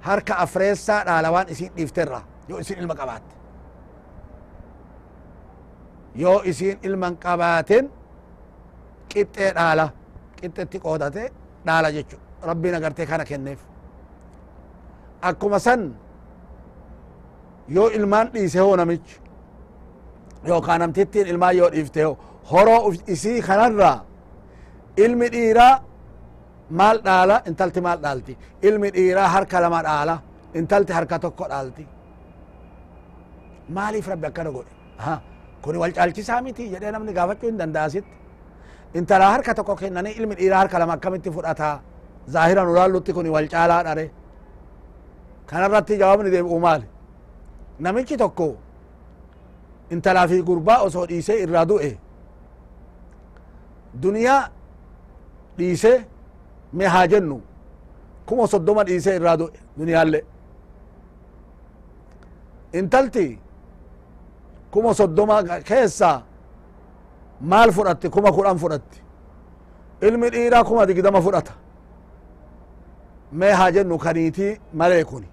harka 0.00 0.34
afreessaa 0.44 1.04
dhaala 1.08 1.28
waan 1.34 1.48
isin 1.52 1.72
dhiifterra 1.76 2.20
yoo 2.48 2.58
isin 2.64 2.78
ilma 2.80 2.94
qabaatte 2.94 3.34
yoo 6.24 6.40
isin 6.50 6.76
ilman 6.88 7.14
qabaaten 7.24 7.84
qixxee 9.12 9.50
dhaala 9.58 9.86
qixxetti 10.40 10.78
qoodate 10.86 11.24
dhaala 11.66 11.88
jechu 11.96 12.16
rabbiin 12.48 12.74
agartee 12.76 13.06
kana 13.06 13.24
kenneef 13.24 13.60
akkuma 15.20 15.58
san 15.58 15.80
yoo 17.76 17.88
ilmaan 17.96 18.32
dhiise 18.32 18.58
hoo 18.58 18.76
namichi 18.76 19.27
yookaan 20.46 20.80
namtittiin 20.80 21.26
ilmaan 21.26 21.56
yoo 21.56 21.72
dhiifte 21.72 22.02
horoo 22.50 22.92
isii 23.06 23.42
kanarraa 23.42 24.04
ilmi 24.96 25.30
dhiiraa 25.32 25.84
maal 26.70 26.98
dhaala 27.04 27.42
intalti 27.46 27.80
maal 27.80 27.98
dhaalti 28.02 28.38
ilmi 28.62 28.92
dhiiraa 28.92 29.28
harka 29.28 29.62
lama 29.62 29.82
dhaala 29.82 30.18
intalti 30.54 30.92
harka 30.92 31.18
tokko 31.18 31.48
dhaalti 31.48 31.88
maaliif 33.74 34.08
rabbi 34.08 34.26
akkana 34.26 34.50
godhe 34.50 34.72
kun 35.62 35.76
wal 35.80 35.90
caalchisaa 35.92 36.42
miti 36.42 36.70
jedhee 36.72 36.92
namni 36.92 37.12
gaafachuu 37.12 37.48
hin 37.48 37.58
danda'asitti 37.58 38.14
intalaa 38.94 39.30
harka 39.30 39.54
tokko 39.54 39.76
kennanii 39.76 40.14
ilmi 40.20 40.34
dhiiraa 40.38 40.58
harka 40.62 40.78
lama 40.80 40.92
akkamitti 40.96 41.30
fudhataa 41.30 41.82
zaahiran 42.30 42.68
ulaallutti 42.72 43.12
kun 43.12 43.26
wal 43.32 43.46
caalaa 43.48 43.84
dhare 43.84 44.10
kanarratti 45.50 45.98
jawaabni 45.98 46.30
deebi'u 46.32 46.58
maali 46.60 46.86
namichi 47.78 48.16
tokko 48.16 48.48
intalaa 49.90 50.28
fi 50.28 50.42
gurbaa 50.42 50.78
osoo 50.86 51.06
dhiise 51.06 51.38
irraa 51.42 51.64
du'e 51.68 51.90
duniyaa 54.02 54.40
dhiise 55.58 56.06
me 56.72 56.86
haa 56.94 57.06
jennu 57.06 57.40
kuma 58.26 58.46
soddoma 58.46 58.84
dhiise 58.86 59.14
irraa 59.16 59.36
du'e 59.38 59.58
duniyaalle 59.78 60.24
intalti 62.72 63.28
kuma 64.70 64.94
soddoma 64.94 65.40
keessa 65.70 66.10
maal 67.40 67.72
fudhatti 67.72 68.08
kuma 68.10 68.32
kudhan 68.32 68.58
fudhatti 68.64 69.02
ilmi 70.02 70.28
dhiiraa 70.34 70.64
kuma 70.64 70.86
digdama 70.86 71.20
fudhata 71.28 71.52
mee 73.32 73.52
haa 73.62 73.70
jennu 73.72 73.98
kaniiti 73.98 74.52
malee 74.72 75.04
kun 75.04 75.24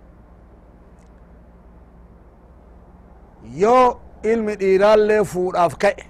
yoo 3.58 4.05
ilmi 4.25 4.53
dhiiraallee 4.62 5.24
fuudhaaf 5.32 5.74
ka'e 5.84 6.03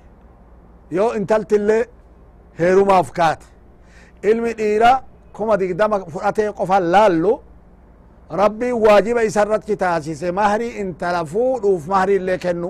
yoo 0.98 1.12
intaltillee 1.19 1.81
heerumaaf 2.60 3.10
kaate 3.19 3.45
ilmi 4.31 4.51
dhiiraa 4.60 4.95
kuma 5.36 5.55
digdama 5.60 6.00
fudhatee 6.13 6.50
qofa 6.60 6.77
laallu 6.93 7.34
rabbii 8.41 8.74
waajiba 8.86 9.22
isarratti 9.29 9.75
taasise 9.84 10.31
mahrii 10.41 10.72
intala 10.84 11.22
fuudhuuf 11.34 11.88
mahriillee 11.93 12.38
kennu 12.45 12.69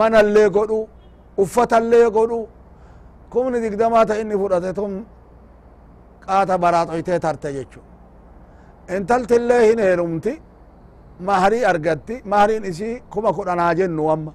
manallee 0.00 0.48
godhu 0.58 0.80
uffatallee 1.44 2.06
godhu 2.18 2.40
kumni 3.34 3.58
digdamaa 3.66 4.04
ta 4.08 4.14
inni 4.22 4.36
fudhate 4.42 4.70
tun 4.78 4.92
qaata 6.26 6.54
baraaxoytee 6.64 7.18
tarte 7.26 7.48
jechu 7.58 7.80
intaltillee 8.96 9.60
hin 9.68 9.78
heerumti 9.86 10.32
mahrii 11.30 11.64
argatti 11.72 12.14
mahriin 12.32 12.64
isii 12.72 12.94
kuma 13.14 13.30
kudhanaa 13.38 13.72
jennu 13.80 14.08
amma 14.14 14.32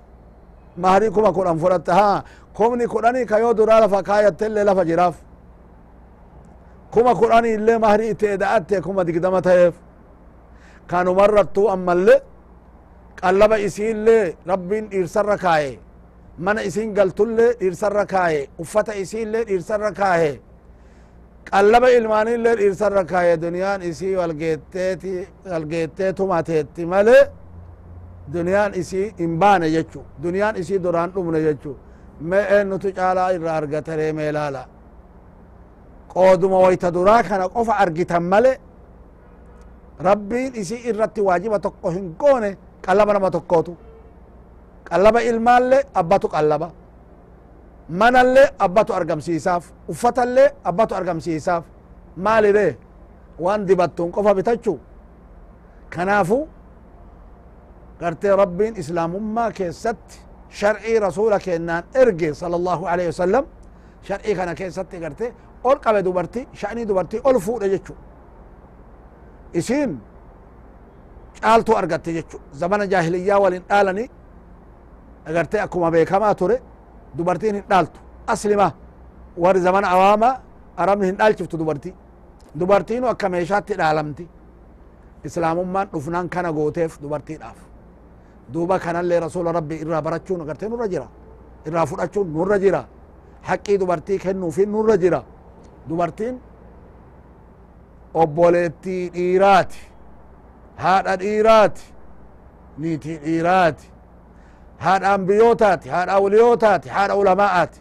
mahrii 0.83 1.09
kuma 1.15 1.29
kudhan 1.37 1.57
fudhatta 1.63 1.93
ha 1.99 2.23
kumni 2.57 2.85
kudhanii 2.93 3.25
ka 3.31 3.37
yoo 3.43 3.53
duraa 3.59 3.79
lafa 3.83 3.99
kaayatteillee 4.09 4.63
lafa 4.69 4.83
jiraaf 4.89 5.15
kuma 6.93 7.11
kudhanii 7.21 7.53
illee 7.59 7.77
mahrii 7.85 8.09
itti 8.15 8.27
eda'atte 8.33 8.75
kuma 8.87 9.01
digdama 9.07 9.39
ta'eef 9.47 9.75
kanumarrattu 10.91 11.63
ammallee 11.75 12.17
qallaba 13.19 13.57
isiinlee 13.67 14.25
rabbiin 14.51 14.85
dhiirsarra 14.91 15.37
kaaye 15.45 15.71
mana 16.45 16.61
isin 16.69 16.93
galtullee 16.97 17.49
dhiirsarra 17.61 18.05
kaaye 18.13 18.41
uffata 18.63 18.95
isiinlee 19.03 19.43
dhiirsarra 19.49 19.91
kaaye 19.99 20.31
qallaba 21.49 21.89
ilmaaniillee 21.99 22.55
dhiirsarra 22.61 23.03
kaaye 23.13 23.33
duniyaan 23.45 23.81
isii 23.91 24.13
walgeetteeti 24.21 25.13
walgeetteetuma 25.51 26.39
teetti 26.49 26.85
malee 26.93 27.21
duniyaan 28.33 28.73
isii 28.73 29.13
hin 29.19 29.39
baane 29.41 29.67
jechu 29.69 30.01
duniyaan 30.23 30.55
isii 30.61 30.83
duraan 30.83 31.09
dhumne 31.13 31.39
jechu 31.47 31.71
mee 32.29 32.41
eennutu 32.55 32.91
caalaa 32.97 33.29
irra 33.37 33.53
argataree 33.59 34.11
mee 34.17 34.31
laala 34.33 34.63
qooduma 36.13 36.57
wayta 36.65 36.93
duraa 36.97 37.21
kana 37.29 37.45
qofa 37.55 37.73
argitan 37.83 38.23
male 38.33 38.53
rabbiin 40.07 40.53
isii 40.61 40.81
irratti 40.89 41.21
waajiba 41.27 41.57
tokko 41.65 41.87
hin 41.95 42.07
goone 42.21 42.51
qallaba 42.85 43.11
nama 43.15 43.29
tokkootu 43.35 43.73
qallaba 44.89 45.19
ilmaallee 45.29 45.81
abbatu 46.01 46.27
qallaba 46.35 46.67
manallee 47.99 48.47
abbatu 48.65 48.91
argamsiisaaf 48.99 49.63
uffatallee 49.91 50.47
abbatu 50.69 50.93
argamsiisaaf 50.99 51.63
maaliree 52.25 52.71
waan 53.45 53.61
dibattuun 53.67 54.09
qofa 54.15 54.31
bitachu 54.37 54.73
kanaafu 55.93 56.37
قرتي 58.01 58.29
ربين 58.41 58.73
إسلام 58.81 59.11
أمة 59.21 59.45
كيست 59.59 60.07
شرعي 60.59 60.95
رسولك 61.07 61.45
إنان 61.57 61.83
إرقي 62.01 62.29
صلى 62.41 62.55
الله 62.59 62.79
عليه 62.91 63.07
وسلم 63.11 63.43
شرعي 64.07 64.31
كان 64.37 64.49
كيست 64.59 64.89
قرتي 65.03 65.27
أول 65.65 65.77
قبل 65.85 65.99
دوبرتي 66.07 66.41
شأني 66.59 66.83
دوبرتي 66.89 67.17
أول 67.25 67.35
فوق 67.47 67.61
جتشو 67.73 67.93
إسين 69.59 69.91
قالتو 71.43 71.71
أرقت 71.79 72.05
جتشو 72.17 72.37
زمن 72.61 72.79
جاهلية 72.91 73.35
ولن 73.43 73.63
آلني 73.77 74.05
أقرتي 75.29 75.57
أكما 75.65 75.87
بيكما 75.95 76.29
تري 76.39 76.57
دوبرتين 77.17 77.55
هندالتو 77.59 77.99
أسلمة 78.33 78.67
ور 79.43 79.55
زمن 79.67 79.83
عواما 79.91 80.31
أرمن 80.81 81.03
هندالتو 81.11 81.57
دوبرتي 81.61 81.91
دوبرتين 82.59 83.01
وكما 83.05 83.39
يشاتي 83.41 83.73
العالمتي 83.77 84.25
إسلام 85.27 85.57
أمان 85.65 85.87
رفنان 85.95 86.25
كان 86.33 86.45
قوتيف 86.57 86.93
دوبرتين 87.03 87.41
آف 87.49 87.59
duuba 88.51 88.79
kanallee 88.79 89.19
rasula 89.21 89.51
rabbi 89.53 89.75
irraa 89.83 90.01
barachuun 90.01 90.41
agartee 90.41 90.69
nurra 90.69 90.87
jira 90.91 91.07
irraa 91.67 91.85
fudhachuun 91.85 92.27
nurra 92.37 92.57
jira 92.63 92.81
haqqii 93.49 93.77
dubartii 93.81 94.17
kennuufi 94.25 94.63
nurra 94.75 94.95
jira 95.03 95.21
dubartiin 95.89 96.35
obboleettii 98.13 99.03
dhiiraati 99.15 99.79
haadha 100.83 101.13
dhiiraati 101.23 101.83
niitii 102.81 103.17
dhiiraati 103.25 103.87
haadha 104.83 105.13
ambiyootaati 105.17 105.89
haadha 105.89 106.19
waliyootaati 106.19 106.89
haadha 106.89 107.15
ulamaa'aati 107.15 107.79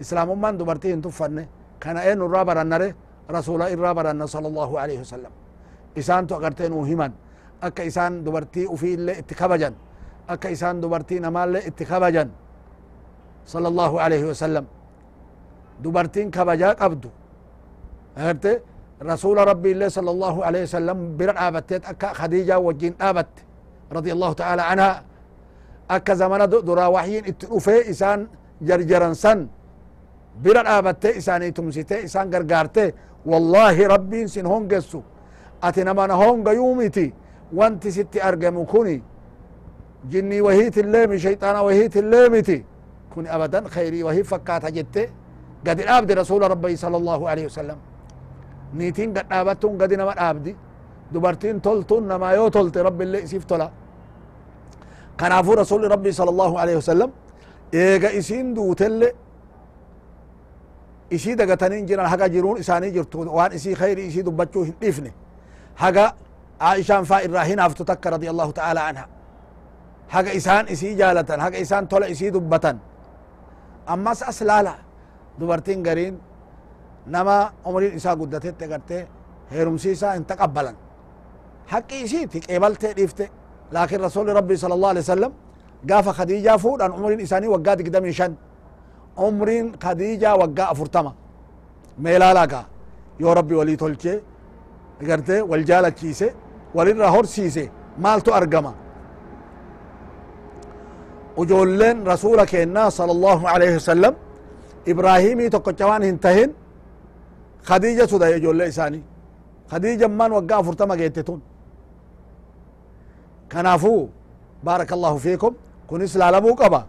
islaamummaan 0.00 0.58
dubartii 0.58 0.88
hin 0.96 1.02
tuffanne 1.02 1.48
kana 1.78 2.04
eenurraa 2.10 2.44
barannare 2.44 2.88
rasuula 3.36 3.68
irraa 3.76 3.94
baranna 3.94 4.26
sala 4.34 4.48
allahu 4.48 4.76
alaihi 4.82 4.98
wasalam 5.00 5.32
isaantu 6.02 6.34
agartee 6.34 6.68
nuu 6.68 6.84
himan 6.84 7.12
akka 7.60 7.82
isaan 7.84 8.22
dubartii 8.24 8.66
ufii 8.74 8.92
illee 8.94 9.16
itti 9.22 9.34
kabajan 9.34 9.74
akka 10.34 10.48
isaan 10.56 10.80
dubartii 10.82 11.20
namaallee 11.26 11.62
itti 11.70 11.84
kabajan 11.90 12.28
sala 13.44 13.68
allahu 13.72 13.96
alaihi 14.06 14.26
wasalam 14.32 14.66
dubartiin 15.82 16.30
kabajaa 16.36 16.74
قبدو 16.82 17.08
هرت 18.18 18.46
رسول 19.02 19.36
ربي 19.52 19.70
الله 19.72 19.88
صلى 19.94 20.10
الله 20.14 20.34
عليه 20.46 20.62
وسلم 20.68 20.98
بر 21.18 21.30
عابتت 21.42 21.82
أكا 21.92 22.10
خديجة 22.18 22.58
وجين 22.58 22.94
آبت 23.00 23.30
رضي 23.96 24.10
الله 24.16 24.30
تعالى 24.42 24.62
عنها 24.70 24.92
أكا 25.96 26.12
زمن 26.20 26.42
درا 26.68 26.86
وحيين 26.94 27.22
اتنوفي 27.30 27.76
إسان 27.92 28.18
جرجران 28.68 29.14
سن 29.22 29.38
بر 30.42 30.56
عابت 30.70 31.04
إسان 31.18 31.42
تمسيت 31.56 31.90
إسان 32.10 32.26
غرغارت 32.34 32.76
والله 33.30 33.76
ربي 33.94 34.20
سن 34.34 34.46
اتنا 34.50 35.02
أتنما 35.68 36.04
نهونج 36.10 36.46
يومتي 36.58 37.06
wanti 37.52 37.92
sitti 37.92 38.20
argamu 38.20 38.64
kuni 38.64 39.02
jinnii 40.08 40.40
wahiit 40.40 40.76
illee 40.76 41.06
mi 41.06 41.18
shayxaana 41.18 41.62
wahiit 41.62 41.94
illee 41.96 42.28
miti 42.28 42.64
kun 43.14 43.26
abadan 43.26 43.64
khayrii 43.64 44.02
wahii 44.02 44.22
fakkaata 44.22 44.70
jette 44.70 45.10
gadi 45.64 45.82
dhaabdi 45.82 46.14
rasuula 46.14 46.48
rabbii 46.48 46.76
sala 46.76 46.96
allahu 46.98 47.24
alaihi 47.28 47.46
wasalam 47.48 47.78
niitiin 48.74 49.12
gad 49.12 49.28
dhaabattuun 49.30 49.78
gadi 49.78 49.96
nama 49.96 50.14
dhaabdi 50.14 50.56
dubartiin 51.12 51.60
toltuun 51.60 52.06
namaa 52.08 52.32
yoo 52.32 52.50
tolte 52.50 52.82
rabbiillee 52.82 53.22
isiif 53.22 53.46
tola 53.46 53.70
kanaafuu 55.16 55.54
rasuuli 55.56 55.88
rabbii 55.88 56.12
sala 56.12 56.30
allahu 56.30 56.54
alaihi 56.58 56.76
wasalam 56.76 57.10
eega 57.72 58.10
isiin 58.20 58.54
duutelle 58.56 59.12
isii 61.10 61.34
dagatanii 61.36 61.82
jiran 61.88 62.06
haga 62.06 62.28
jiruun 62.28 62.60
isaanii 62.60 62.90
jirtu 62.92 63.26
waan 63.40 63.52
isii 63.56 63.74
khayrii 63.74 64.06
isii 64.12 64.22
dubbachuu 64.24 64.64
hin 64.64 64.74
dhiifne 64.80 65.12
haga 65.74 66.12
عائشان 66.66 67.02
فا 67.10 67.16
الراهن 67.26 67.58
هفتتك 67.64 68.04
رضي 68.16 68.28
الله 68.32 68.48
تعالى 68.58 68.80
عنها 68.88 69.06
حق 70.14 70.26
إسان 70.38 70.64
إسي 70.74 70.94
جالة 71.00 71.30
حق 71.44 71.54
إسان 71.62 71.82
طول 71.90 72.02
إسي 72.12 72.30
دبة 72.34 72.66
أما 73.92 74.12
سأسلالة 74.18 74.74
دبرتين 75.38 75.78
قرين 75.88 76.14
نما 77.14 77.36
عمرين 77.66 77.92
إسا 77.98 78.10
قدتت 78.20 78.54
تقرت 78.60 78.90
سيسا 79.84 80.08
انتقبلا 80.18 80.72
حق 81.72 81.90
إسي 82.04 82.20
تقبلت 82.32 82.82
رفت 83.00 83.20
لكن 83.76 83.98
رسول 84.08 84.26
ربي 84.40 84.56
صلى 84.62 84.74
الله 84.76 84.88
عليه 84.92 85.00
وسلم 85.06 85.32
قاف 85.90 86.06
خديجة 86.18 86.52
فود 86.62 86.78
أن 86.82 86.90
عمرين 86.96 87.20
إساني 87.26 87.48
وقاد 87.54 87.78
قدم 87.86 88.04
شن 88.18 88.32
عمرين 89.22 89.64
خديجة 89.84 90.30
وقاء 90.40 90.70
فرتما 90.78 91.12
ميلالاكا 92.04 92.62
يا 93.22 93.30
ربي 93.38 93.54
ولي 93.60 93.76
تلجي 93.82 94.14
قرت 95.08 95.28
والجالة 95.50 95.88
تشيسي 95.96 96.28
walirra 96.76 97.08
horsiise 97.14 97.68
maaltu 97.98 98.34
argama 98.34 98.74
ujoolleen 101.36 102.04
rasuula 102.06 102.46
keennaa 102.46 102.90
sala 102.90 103.12
allahu 103.12 103.46
alaihi 103.46 103.74
wasalam 103.74 104.14
ibraahimii 104.86 105.50
tokkocha 105.50 105.86
waan 105.88 106.02
hin 106.02 106.18
tahin 106.18 106.50
khadiija 107.68 108.06
sudaye 108.12 108.36
ijoollee 108.36 108.68
isaanii 108.68 109.02
khadiija 109.70 110.08
maan 110.08 110.32
waggaa 110.32 110.56
afurtama 110.58 110.96
geette 110.96 111.22
tun 111.22 111.42
kanaafuu 113.48 114.10
baaraka 114.64 114.94
allahu 114.94 115.18
fiikum 115.18 115.54
kunis 115.88 116.14
laalamuu 116.22 116.54
qaba 116.62 116.82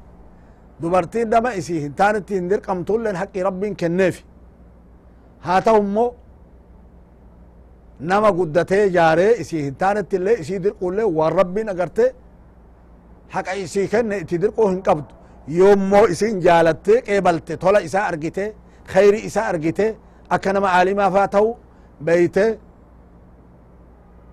dubartiin 0.81 1.29
dhama 1.31 1.51
isii 1.55 1.79
hin 1.81 1.93
taanitti 1.93 2.33
hin 2.35 2.49
dirqamtuilleen 2.49 3.15
haqqii 3.21 3.43
rabbiin 3.49 3.75
kenneefi 3.75 4.23
haa 5.45 5.61
ta'u 5.61 5.77
immoo 5.83 6.09
nama 7.99 8.29
guddatee 8.31 8.89
jaaree 8.89 9.31
isii 9.41 9.63
hin 9.63 9.75
taanetti 9.75 10.15
illee 10.15 10.33
isii 10.39 10.63
dirquullee 10.63 11.03
waan 11.05 11.33
rabbiin 11.37 11.67
agartee 11.69 12.13
haqa 13.29 13.51
isii 13.53 13.87
kenne 13.87 14.17
itti 14.17 14.41
dirquu 14.41 14.67
hin 14.69 14.81
qabdu 14.81 15.11
yommoo 15.57 16.05
isin 16.07 16.39
jaalatte 16.41 17.01
qeebalte 17.01 17.57
tola 17.57 17.79
isaa 17.81 18.03
argite 18.09 18.45
khayri 18.93 19.19
isaa 19.29 19.45
argite 19.51 19.87
akka 20.29 20.53
nama 20.53 20.67
aalimaa 20.77 21.11
faa 21.11 21.27
ta'u 21.27 21.49
beyte 22.03 22.57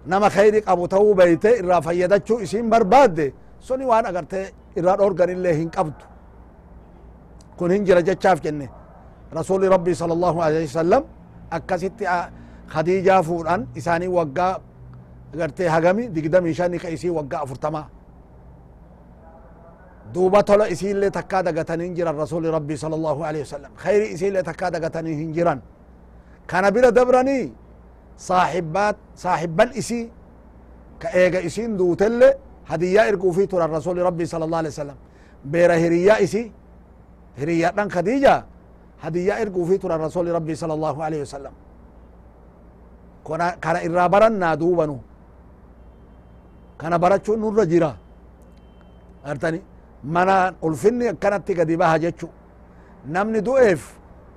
nama 0.07 0.29
khayri 0.37 0.61
qabu 0.67 0.89
ta'uu 0.95 1.15
beyte 1.19 1.57
irraa 1.59 1.81
fayyadachuu 1.81 2.39
isin 2.41 2.71
barbaadde 2.71 3.33
suni 3.61 3.87
waan 3.91 4.05
agartee 4.07 4.47
irraa 4.79 4.97
dhorganillee 4.99 5.55
hin 5.59 5.69
qabdu 5.77 6.05
kun 7.59 7.71
hin 7.71 7.85
jira 7.87 8.01
jechaaf 8.07 8.41
jenne 8.45 8.67
rasuli 9.39 9.69
rabbii 9.71 9.95
sala 9.95 10.13
allahu 10.13 10.39
alaihi 10.43 10.67
wasalam 10.71 11.05
akkasitti 11.51 12.05
خديجة 12.75 13.15
فوران 13.29 13.61
إساني 13.79 14.09
وقا 14.19 14.49
قرتي 15.41 15.65
هجمي 15.75 16.05
دقدم 16.15 16.45
إشاني 16.53 16.77
كإسي 16.83 17.09
وقا 17.19 17.41
فرتما 17.49 17.83
دوبا 20.15 20.41
تلا 20.49 20.65
إسي 20.73 20.87
اللي 20.95 21.09
تكا 21.19 21.41
دقتنين 21.47 21.91
جرا 21.97 22.11
الرسول 22.15 22.45
ربي 22.59 22.75
صلى 22.83 22.95
الله 22.99 23.17
عليه 23.29 23.43
وسلم 23.47 23.71
خير 23.85 24.01
إسي 24.15 24.25
اللي 24.31 24.43
تكا 24.49 24.67
دقتنين 24.75 25.31
جرا 25.37 25.55
كان 26.51 26.65
بلا 26.75 26.91
دبرني 26.99 27.41
صاحبات 28.31 28.97
صاحب 29.25 29.57
الإسي 29.67 30.01
كأيغا 31.01 31.41
إسين 31.49 31.71
تل 32.01 32.21
هدية 32.71 33.01
إركو 33.09 33.29
في 33.37 33.43
ترى 33.51 33.65
الرسول 33.69 33.97
ربي 34.09 34.25
صلى 34.33 34.45
الله 34.47 34.59
عليه 34.63 34.73
وسلم 34.81 34.97
بيرا 35.53 35.77
هريا 35.85 36.15
إسي 36.25 36.43
هريا 37.41 37.69
خديجة 37.97 38.35
هدية 39.05 39.33
إركو 39.43 39.61
في 39.69 39.75
ترى 39.83 39.95
الرسول 39.99 40.27
ربي 40.39 40.55
صلى 40.63 40.75
الله 40.79 40.97
عليه 41.07 41.21
وسلم 41.27 41.55
kana 43.61 43.79
irraa 43.89 44.09
barannaa 44.15 44.57
duubanu 44.63 44.97
kana 46.81 46.97
barachuun 47.05 47.39
nurra 47.45 47.65
jira 47.73 47.91
artani 49.31 49.61
mana 50.15 50.37
ulfinni 50.67 51.07
akkanatti 51.13 51.53
gadi 51.59 51.75
baha 51.83 51.97
jechu 52.05 52.29
namni 53.15 53.41
du'eef 53.49 53.83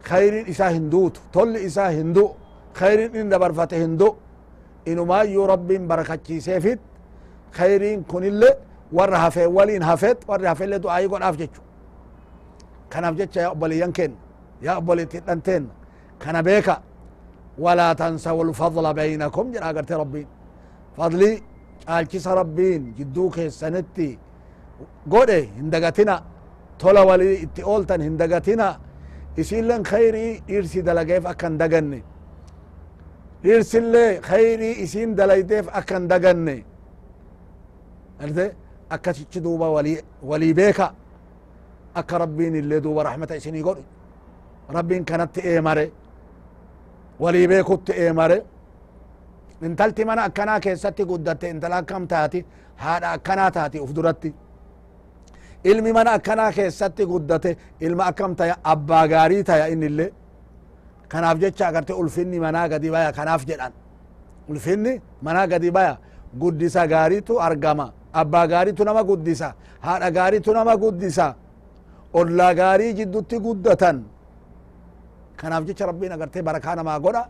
khayrin 0.10 0.46
isa 0.54 0.68
hin 0.76 0.86
duutu 0.94 1.20
tolli 1.36 1.60
isaa 1.70 1.92
hin 2.00 2.10
du 2.16 2.26
in 3.20 3.28
dabarfate 3.34 3.74
hin 3.84 3.94
du 4.00 4.10
inumaayyuu 4.92 5.44
rabbiin 5.54 5.84
barakachiiseefit 5.92 6.80
khayriin 7.58 8.00
kunille 8.12 8.50
warra 8.98 9.18
hafee 9.24 9.46
waliin 9.58 9.82
hafeet 9.90 10.20
warri 10.30 10.46
hafeillee 10.52 10.80
du'aayi 10.86 11.08
godhaaf 11.12 11.36
jechu 11.42 11.62
kanaaf 12.94 13.16
jecha 13.20 13.40
yaa 13.44 13.52
obboleeyyan 13.56 13.92
kenna 13.98 14.18
yaa 14.68 14.76
obboleettin 14.82 15.24
dhanteen 15.28 15.64
kana 16.24 16.42
beeka 16.48 16.76
ولا 17.66 17.90
تنسوا 18.02 18.44
الفضل 18.48 18.86
بينكم 19.02 19.46
جرا 19.54 19.70
قرت 19.78 19.92
ربين 20.04 20.28
فضلي 20.98 21.32
قال 21.90 22.04
كيس 22.12 22.28
ربين 22.42 22.82
جدوك 22.98 23.36
سنتي 23.62 24.12
قولي 25.14 25.42
هندقتنا 25.60 26.16
تولا 26.82 27.02
ولي 27.10 27.32
اتقولتن 27.46 28.00
هندقتنا 28.08 28.68
يسيلن 29.42 29.82
خيري 29.92 30.26
ارسي 30.56 30.80
دلقيف 30.88 31.24
اكن 31.34 31.54
دقني 31.62 32.02
يرسل 33.50 33.86
لي 33.94 34.06
خيري 34.30 34.70
يسين 34.84 35.10
دلايتيف 35.20 35.66
أكن 35.80 36.02
دقني 36.12 36.58
أرزي 38.24 38.48
أكا 38.96 39.12
تشدوبا 39.18 39.68
ولي, 39.76 39.94
ولي 40.32 40.50
بيكا 40.60 40.88
أكا 42.00 42.16
ربين 42.24 42.54
اللي 42.62 42.78
دوبا 42.86 43.02
رحمة 43.08 43.30
إسيني 43.40 43.60
يقول 43.64 43.78
ربين 44.78 45.02
كانت 45.10 45.34
إيه 45.46 45.60
مري 45.70 45.86
walii 47.20 47.48
beekutti 47.52 47.92
eemare 48.04 48.36
intalti 49.68 50.04
mana 50.10 50.22
akkanaa 50.30 50.60
keessatti 50.66 51.04
guddatte 51.10 51.50
intala 51.54 51.76
akkam 51.82 52.04
taati 52.12 52.40
haadha 52.84 53.10
akkanaa 53.16 53.52
taati 53.58 53.78
uf 53.86 53.92
duratti 53.98 54.30
ilmi 55.72 55.92
mana 55.98 56.10
akkanaa 56.18 56.52
keessatti 56.58 57.04
guddate 57.12 57.50
ilma 57.86 58.04
akkam 58.12 58.32
taya 58.40 58.56
abbaa 58.72 59.06
gaarii 59.14 59.44
taya 59.50 59.66
innille 59.74 60.06
kanaaf 61.12 61.38
jecha 61.42 61.68
agarte 61.68 61.94
ulfinni 62.02 62.40
manaa 62.46 62.68
gadi 62.74 62.90
baya 62.96 63.12
kanaaf 63.20 63.46
jedhan 63.50 63.72
ulfinni 64.50 64.94
manaa 65.22 65.48
gadi 65.52 65.72
baya 65.72 65.94
guddisa 66.42 66.88
gaariitu 66.94 67.42
argama 67.48 67.86
abbaa 68.22 68.46
gaariitu 68.54 68.84
nama 68.90 69.04
guddisa 69.12 69.54
haadha 69.82 70.12
gaariitu 70.18 70.54
nama 70.60 70.78
guddisa 70.84 71.28
ollaa 72.22 72.54
gaarii 72.62 72.94
jiddutti 73.00 73.40
guddatan 73.48 73.98
kanaaf 75.42 75.64
jecha 75.70 75.86
rabbiin 75.92 76.12
agartee 76.18 76.42
barakaa 76.50 76.76
namaa 76.80 77.00
godha 77.06 77.24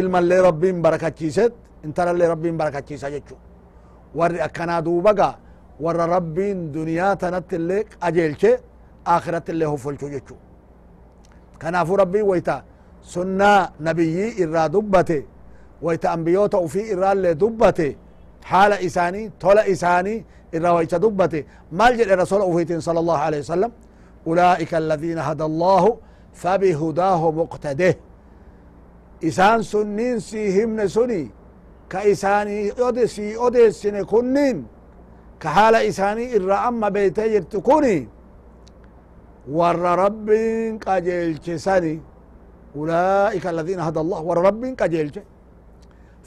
ilmallee 0.00 0.40
rabbiin 0.48 0.76
barakachiiset 0.86 1.52
intalallee 1.86 2.28
rabbiin 2.34 2.56
barakachiisa 2.62 3.08
jechu 3.16 3.34
warri 4.18 4.40
akkanaa 4.46 4.80
duubagaa 4.88 5.32
warra 5.84 6.06
rabbiin 6.16 6.56
duniyaa 6.76 7.12
tanatti 7.24 7.56
illee 7.60 7.82
qajeelche 7.94 8.52
akhiratti 9.16 9.50
illee 9.54 9.70
hofolchu 9.74 10.06
jechu 10.14 10.34
kanaafuu 11.64 11.98
rabbiin 12.02 12.26
wayta 12.32 12.56
sunnaa 13.16 13.58
nabiyyii 13.88 14.30
irraa 14.46 14.68
dubbate 14.76 15.18
wayta 15.86 16.06
ambiyoota 16.16 16.58
ufii 16.66 16.86
irraallee 16.94 17.34
dubbate 17.44 17.88
haala 18.50 18.78
isaanii 18.88 19.26
tola 19.44 19.64
isaanii 19.74 20.18
irraa 20.56 20.74
wayta 20.78 20.98
dubbate 21.04 21.40
maal 21.80 21.94
jedhe 22.00 22.16
rasula 22.24 22.44
ufiitiin 22.52 22.80
sala 22.88 23.00
allahu 23.04 23.22
alehi 23.28 23.44
wasalam 23.46 23.72
ulaa'ika 24.32 24.74
aladiina 24.82 25.22
hada 25.28 25.44
allahu 25.50 25.92
فبهداه 26.42 27.22
مقتده 27.40 27.94
إسان 29.24 29.62
سنين 29.72 30.18
سيهم 30.28 30.70
نسني 30.80 31.24
كإساني 31.92 32.58
أدسي 32.88 33.26
أدسين 33.44 33.96
كنين 34.12 34.58
كحال 35.42 35.74
إساني 35.90 36.24
إرى 36.36 36.52
أما 36.68 36.88
بيتي 36.96 37.40
تكوني 37.52 37.98
ور 39.58 39.78
رب 40.02 40.28
قجلت 40.86 41.46
سني 41.66 41.94
أولئك 42.76 43.44
الذين 43.54 43.80
هدى 43.86 44.00
الله 44.04 44.20
ور 44.28 44.38
رب 44.46 44.64
قجلت 44.80 45.16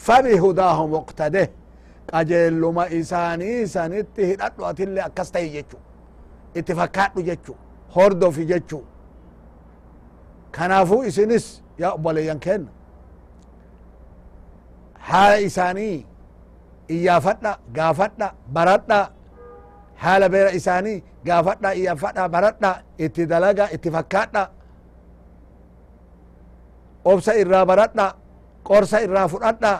فبهداه 0.05 0.79
مقتده 0.95 1.47
قجل 2.13 2.63
isaanii 2.99 3.63
إساني 3.67 3.97
hidhadhu 4.29 4.61
atille 4.69 5.01
akkas 5.07 5.29
ta'e 5.33 5.47
jechuu 5.55 5.81
itti 6.59 6.71
fakkaadhu 6.79 7.19
jechuu 7.29 7.55
hordofi 7.95 8.45
jechuu 8.51 8.83
kanaafuu 10.57 11.01
isinis 11.09 11.45
yaa 11.81 11.91
obboleeyyan 11.97 12.39
keenna 12.45 12.71
haala 15.09 15.37
isaanii 15.49 15.95
iyyaafadha 16.95 17.51
gaafadha 17.77 18.27
baradha 18.57 18.99
haala 20.03 20.27
beera 20.33 20.51
isaanii 20.59 20.97
gaafadha 21.27 21.69
iyyafadha 21.79 22.23
baradha 22.35 22.71
itti 23.07 23.23
dalaga 23.33 23.65
itti 23.77 23.91
fakkaadha 23.97 24.43
obsa 27.11 27.37
irraa 27.43 27.65
baradha 27.71 28.05
qorsa 28.69 29.03
irraa 29.07 29.27
fudhadha 29.33 29.73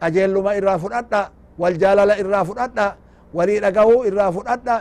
qajeelluma 0.00 0.52
irraa 0.60 0.78
fudhadha 0.84 1.22
wal 1.62 1.76
jaalala 1.84 2.14
irraa 2.24 2.44
fudhadha 2.50 2.86
walii 3.38 3.58
dhagahuu 3.64 4.00
irraa 4.10 4.30
fudhadha 4.38 4.76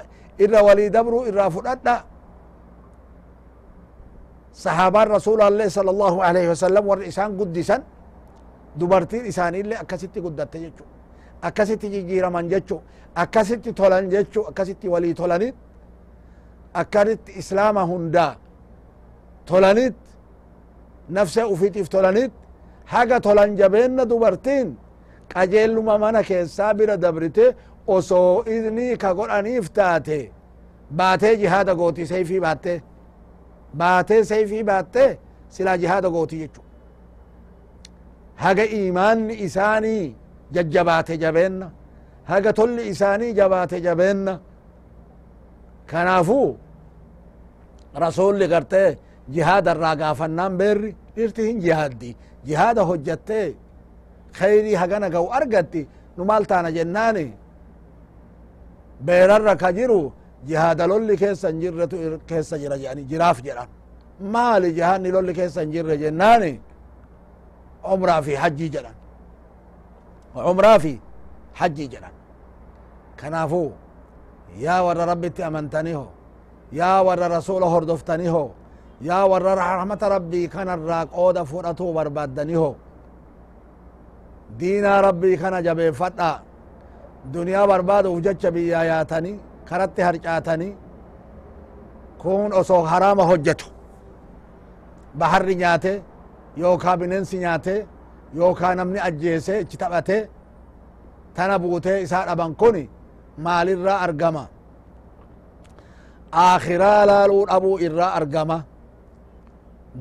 irra 0.45 0.59
walii 0.67 0.89
dabruu 0.97 1.21
irraa 1.31 1.49
fudhadha 1.57 1.93
صحابان 4.63 5.07
رسول 5.17 5.39
الله 5.47 5.67
صلى 5.77 5.91
الله 5.95 6.13
عليه 6.27 6.45
وسلم 6.51 6.83
ور 6.91 6.99
قدسا 7.39 7.77
دبرتين 8.79 9.21
إسان 9.31 9.53
إلا 9.61 9.75
أكسيتي 9.83 10.19
قدت 10.25 10.53
جيتشو 10.63 10.85
أكسيتي 11.47 11.87
جيجير 11.95 12.25
من 12.35 12.45
جيتشو 12.51 12.77
أكسيتي 13.23 13.69
طولان 13.79 14.05
جيتشو 14.13 14.41
أكسيتي 14.51 14.87
ولي 14.93 15.11
طولانيت 15.21 15.55
أكرت 16.81 17.23
إسلام 17.41 17.77
هندا 17.91 18.27
طولانيت 19.51 19.97
نفسه 21.17 21.43
أفيتف 21.53 21.87
طولانيت 21.95 22.31
حاجة 22.93 23.17
طولان 23.27 23.51
جبين 23.59 23.97
دبرتين 24.11 24.67
قجيل 25.35 25.71
ممانا 25.87 26.21
كيسا 26.29 26.65
برا 26.77 26.95
دبرته 27.05 27.49
osoo 27.95 28.37
إذني 28.53 28.87
ka 29.01 29.09
godhaniif 29.17 29.65
باتي 29.77 30.21
baatee 30.91 31.69
قوتي 31.81 32.03
سيفي 32.11 32.37
باتي 32.45 32.75
baatee 33.73 34.23
sayfii 34.23 34.63
baatte 34.65 35.17
silaa 35.49 35.77
jihaada 35.77 36.09
gooti 36.09 36.37
jechu 36.39 36.61
haga 38.35 38.65
imaanni 38.65 39.33
isaanii 39.33 40.15
jajjabaate 40.51 41.17
jabeenna 41.17 41.71
haga 42.31 42.53
tolli 42.53 42.87
isaanii 42.87 43.33
jabaate 43.33 43.81
jabeenna 43.81 44.33
kanaafu 45.85 46.57
rasulli 48.05 48.47
gartee 48.47 48.97
jihaada 49.35 49.71
irraa 49.75 49.95
gaafannaan 50.03 50.53
beerri 50.61 50.95
dhirti 51.15 51.41
hin 51.49 51.59
jihaaddi 51.65 52.15
jihaada 52.47 52.81
hojjattee 52.91 53.47
khayrii 54.39 54.75
hagana 54.81 55.09
ga'u 55.15 55.27
argatti 55.39 55.81
nu 56.17 56.23
maal 56.29 56.43
taana 56.51 56.69
jennaani 56.77 57.25
beerarra 59.07 59.55
ka 59.63 59.69
jiru 59.77 60.01
jihaada 60.47 60.87
lolli 60.89 61.17
keessa 61.17 61.47
hin 61.49 61.59
jirretu 61.61 61.97
keessa 62.29 62.55
jira 62.61 62.75
jedhani 62.81 63.03
jiraaf 63.11 63.37
jedhan 63.45 63.67
maali 64.33 64.67
jihaanni 64.77 65.09
lolli 65.15 65.33
keessa 65.39 65.59
hin 65.61 65.71
jirre 65.75 65.95
jennaani 66.03 66.53
umraa 67.93 68.21
fi 68.27 68.33
hajjii 68.43 68.69
jedhan 68.75 68.95
umraa 70.51 70.79
fi 70.83 70.93
hajjii 71.59 71.87
jedhan 71.93 72.13
kanaafuu 73.19 73.69
yaa 74.65 74.81
warra 74.85 75.05
rabbitti 75.11 75.43
amantanii 75.49 75.93
ho 75.99 76.05
yaa 76.79 76.97
warra 77.07 77.27
rasula 77.37 77.65
hordoftanii 77.73 78.27
ho 78.35 78.43
yaa 79.09 79.25
warra 79.33 79.55
rahmata 79.63 80.09
rabbii 80.15 80.47
kanarraa 80.55 81.03
qooda 81.17 81.41
fudhatuu 81.51 81.91
barbaaddanii 81.97 82.55
ho 82.63 82.71
diinaa 84.59 85.01
rabbii 85.07 85.37
kana 85.41 85.61
jabeeffadha 85.67 86.31
duniyaa 87.35 87.67
barbaaduuf 87.71 88.19
jecha 88.27 88.51
biyyaa 88.55 88.83
yaatanii 88.91 89.39
karatti 89.71 90.01
harcaatanii 90.07 90.73
kun 92.21 92.49
osoo 92.59 92.81
haraama 92.91 93.23
hojjetu 93.29 93.65
baharri 95.19 95.55
nyaate 95.61 95.93
yookaa 96.61 96.95
bineensi 97.01 97.35
nyaate 97.43 97.75
yookaa 98.39 98.73
namni 98.79 98.99
ajjeese 99.07 99.53
ichi 99.63 99.77
taphate 99.83 100.17
tana 101.35 101.55
buutee 101.63 101.97
isaa 102.05 102.25
dhaban 102.29 102.51
kun 102.61 102.77
maalirraa 103.45 103.97
argama 104.07 104.43
aakhiraa 106.45 107.01
laaluu 107.11 107.43
dhabuu 107.51 107.75
irraa 107.87 108.11
argama 108.19 108.57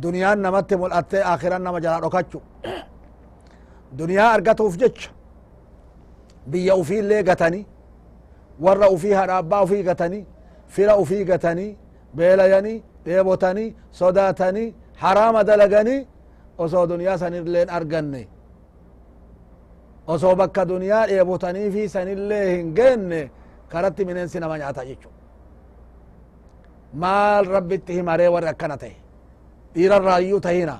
duniyaan 0.03 0.39
namatti 0.47 0.75
mul'attee 0.83 1.23
aakhiran 1.31 1.63
nama 1.67 1.79
jalaa 1.85 2.03
dhokachu 2.07 2.39
duniyaa 3.99 4.31
argatuuf 4.37 4.75
jecha 4.83 5.09
biyya 6.51 6.75
ufiillee 6.83 7.23
gatanii 7.31 7.65
warra 8.61 8.89
ufii 8.91 9.13
hadhaabbaa 9.13 9.63
ufii 9.63 9.83
gatanii 9.83 10.25
fira 10.67 10.97
ufii 10.97 11.25
gatanii 11.25 11.77
beelayanii 12.15 12.83
dheebotanii 13.05 13.75
sodaatanii 13.91 14.75
harama 14.95 15.45
dalaganii 15.45 16.07
osoo 16.59 16.87
duniyaa 16.89 17.19
sanilleen 17.19 17.69
arganne 17.71 18.29
osoo 20.07 20.35
bakka 20.35 20.67
duniyaa 20.69 21.07
dheebotanii 21.07 21.71
fi 21.71 21.89
sanillee 21.89 22.57
hin 22.57 22.73
geenne 22.79 23.21
karatti 23.69 24.05
bineensi 24.05 24.39
nama 24.41 24.59
nyaata 24.59 24.85
jechu 24.87 25.09
maal 26.95 27.47
rabbitti 27.57 27.93
himaree 27.93 28.29
warri 28.35 28.49
akkana 28.49 28.77
ta'e 28.83 28.97
dhiira 29.75 29.97
irraayyuu 29.99 30.41
tahina 30.41 30.77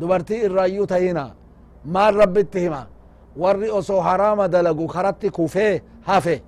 dubartii 0.00 0.40
irraayyuu 0.46 0.86
tahina 0.86 1.24
maal 1.84 2.14
rabbitti 2.22 2.60
hima 2.60 2.80
warri 3.36 3.70
osoo 3.70 4.00
harama 4.00 4.48
dalagu 4.48 4.86
karatti 4.86 5.30
kufee 5.30 5.82
hafe 6.10 6.42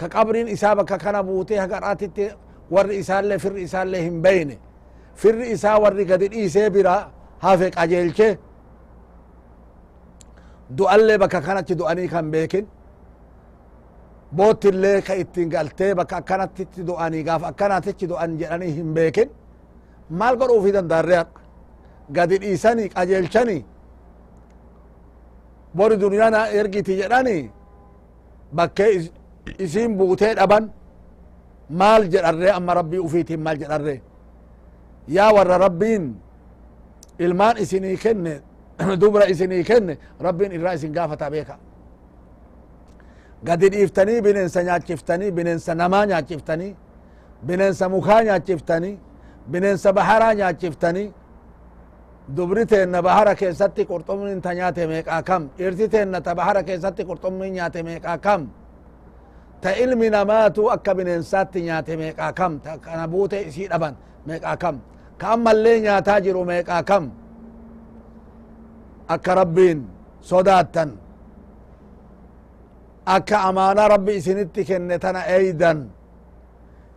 كقبرين 0.00 0.46
إسابة 0.56 0.82
ككنا 0.90 1.20
بوتي 1.28 1.54
هكراتي 1.64 2.08
ور 2.74 2.86
إسالة 3.00 3.36
فر 3.44 3.54
إسالة 3.66 3.98
هم 4.08 4.16
بينه 4.26 4.56
فر 5.22 5.36
إسا 5.54 5.72
ور 5.82 5.94
قد 6.10 6.22
إيسي 6.38 6.64
برا 6.74 6.96
هافك 7.44 7.72
أجيلك 7.84 8.20
دؤالي 10.78 11.14
بكا 11.22 11.38
كانت 11.46 11.68
دؤاني 11.80 12.04
كان 12.12 12.26
بيكن 12.34 12.64
بوت 14.38 14.62
اللي 14.72 14.92
كايتين 15.06 15.48
قالتي 15.56 15.88
بكا 15.98 16.18
كانت 16.28 16.56
دؤاني 16.90 17.20
قاف 17.28 17.42
أكانت 17.50 17.86
دؤان 18.12 18.30
جراني 18.40 18.68
هم 18.80 18.90
بيكن 18.96 19.28
مال 20.18 20.34
قرؤ 20.40 20.56
في 20.64 20.70
دن 20.76 20.86
داريات 20.92 21.28
قد 22.16 22.32
إيساني 22.48 22.86
أجيلشاني 23.00 23.58
بور 25.76 25.90
دنيانا 26.02 26.40
إرقيتي 26.60 26.92
جراني 27.00 27.38
بكا 28.58 28.86
isin 29.58 29.98
buutee 29.98 30.36
dhaban 30.36 30.70
maal 31.68 32.04
jedharree 32.10 32.50
amma 32.52 32.74
rabbii 32.74 32.98
ufiitiin 33.00 33.40
maal 33.40 33.56
jedharree 33.58 34.00
yaa 35.08 35.32
warra 35.32 35.58
rabbiin 35.60 36.16
ilmaan 37.18 37.56
isinii 37.56 37.96
kenne 37.96 38.40
dubra 39.00 39.24
isinii 39.26 39.64
kenne 39.64 39.98
rabbiin 40.22 40.50
irraa 40.52 40.72
isin 40.74 40.92
gaafata 40.92 41.30
beeka 41.32 41.56
gadi 43.44 43.68
dhiiftanii 43.72 44.22
bineensa 44.24 44.62
nyaachiftanii 44.62 45.30
bineensa 45.36 45.74
namaa 45.74 46.06
nyaachiftanii 46.06 46.72
bineensa 47.46 47.88
mukaa 47.88 48.22
nyaachiftanii 48.22 48.98
bineensa 49.50 49.92
baharaa 49.92 50.34
nyaachiftanii 50.34 51.12
dubri 52.36 52.66
teenna 52.66 53.02
bahara 53.02 53.34
keessatti 53.34 53.84
qurxummiin 53.84 54.40
ta 54.42 54.54
nyaate 54.54 54.86
meeqaa 54.86 55.22
kam 55.22 55.48
dhirti 55.58 55.88
teenna 55.88 56.20
ta 56.20 56.34
bahara 56.34 56.62
keessatti 56.62 57.04
qurxummiin 57.04 57.52
nyaate 57.52 57.82
meeqaa 57.82 58.18
kam 58.18 58.48
ta 59.62 59.70
ilmi 59.84 60.08
namaatu 60.16 60.68
akka 60.76 60.90
bineensaatti 60.98 61.62
nyaate 61.66 61.92
meeqaa 62.02 62.32
kam 62.38 62.52
ta 62.64 62.70
kana 62.84 63.04
buute 63.12 63.38
isii 63.48 63.68
dhaban 63.72 63.94
meeqaa 64.28 64.56
kam 64.62 64.76
ka 65.20 65.26
ammallee 65.36 65.76
nyaataa 65.86 66.18
jiru 66.24 66.42
meeqaa 66.50 66.82
kam 66.90 67.04
akka 69.14 69.32
rabbiin 69.42 69.78
sodaattan 70.30 70.90
akka 73.16 73.36
amaana 73.50 73.82
rabbi 73.94 74.12
isinitti 74.20 74.60
kenne 74.68 74.96
tana 75.04 75.20
eydan 75.36 75.78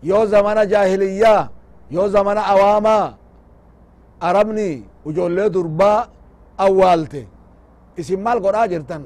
yoo 0.10 0.24
zamana 0.34 0.62
jaahiliyyaa 0.72 1.42
yoo 1.96 2.08
zamana 2.16 2.42
awaamaa 2.54 3.06
arabni 4.30 4.70
ujoollee 5.10 5.48
durbaa 5.56 6.00
awwaalte 6.66 7.22
isin 8.02 8.20
maal 8.26 8.40
godhaa 8.46 8.68
jirtan 8.74 9.02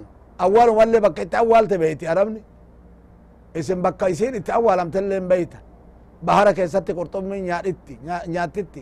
awwaalumallee 0.45 1.01
bakka 1.05 1.21
itti 1.25 1.37
awwaalte 1.41 1.75
beeti 1.83 2.05
arabni 2.13 2.41
isin 3.55 3.83
bakka 3.83 4.07
isin 4.09 4.33
itti 4.33 4.51
awwaalamtelleen 4.53 5.29
beyta 5.29 5.57
bahara 6.27 6.53
keessatti 6.53 6.93
qurxummin 6.97 7.43
nyaadhitti 7.47 7.93
nyaattitti 8.33 8.81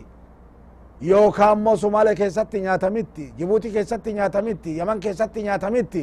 yookaan 1.02 1.58
immoo 1.58 1.76
sumaalee 1.76 2.14
keessatti 2.14 2.60
nyaatamitti 2.60 3.34
jibuuti 3.38 3.68
keessatti 3.70 4.12
nyaatamitti 4.12 4.76
yaman 4.78 5.00
keessatti 5.00 5.42
nyaatamitti 5.42 6.02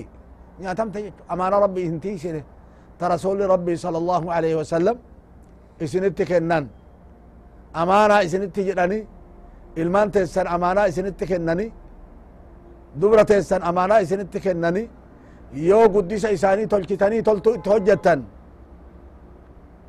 nyaatamte 0.60 1.00
jechu 1.02 1.24
amaana 1.28 1.60
rabbi 1.60 1.82
hintii 1.86 2.14
ishine 2.14 2.44
ta 2.98 3.08
rasuli 3.10 3.48
rabbii 3.48 3.78
sala 3.78 3.98
allahu 3.98 4.30
alaihi 4.32 4.56
wasalam 4.56 4.98
isinitti 5.80 6.26
kennan 6.26 6.70
amaanaa 7.74 8.20
isinitti 8.22 8.66
jedhani 8.68 9.08
ilmaan 9.76 10.12
teessan 10.12 10.48
amaanaa 10.48 10.86
isinitti 10.86 11.26
kennani 11.26 11.72
dubra 13.02 13.26
teessan 13.26 13.64
amaanaa 13.64 13.98
isinitti 14.00 14.40
kennani 14.40 14.90
yoo 15.54 15.90
guddisa 15.90 16.30
isaanii 16.30 16.68
tolchitanii 16.68 17.24
toltu 17.24 17.54
itti 17.54 17.70
hojjettan 17.70 18.26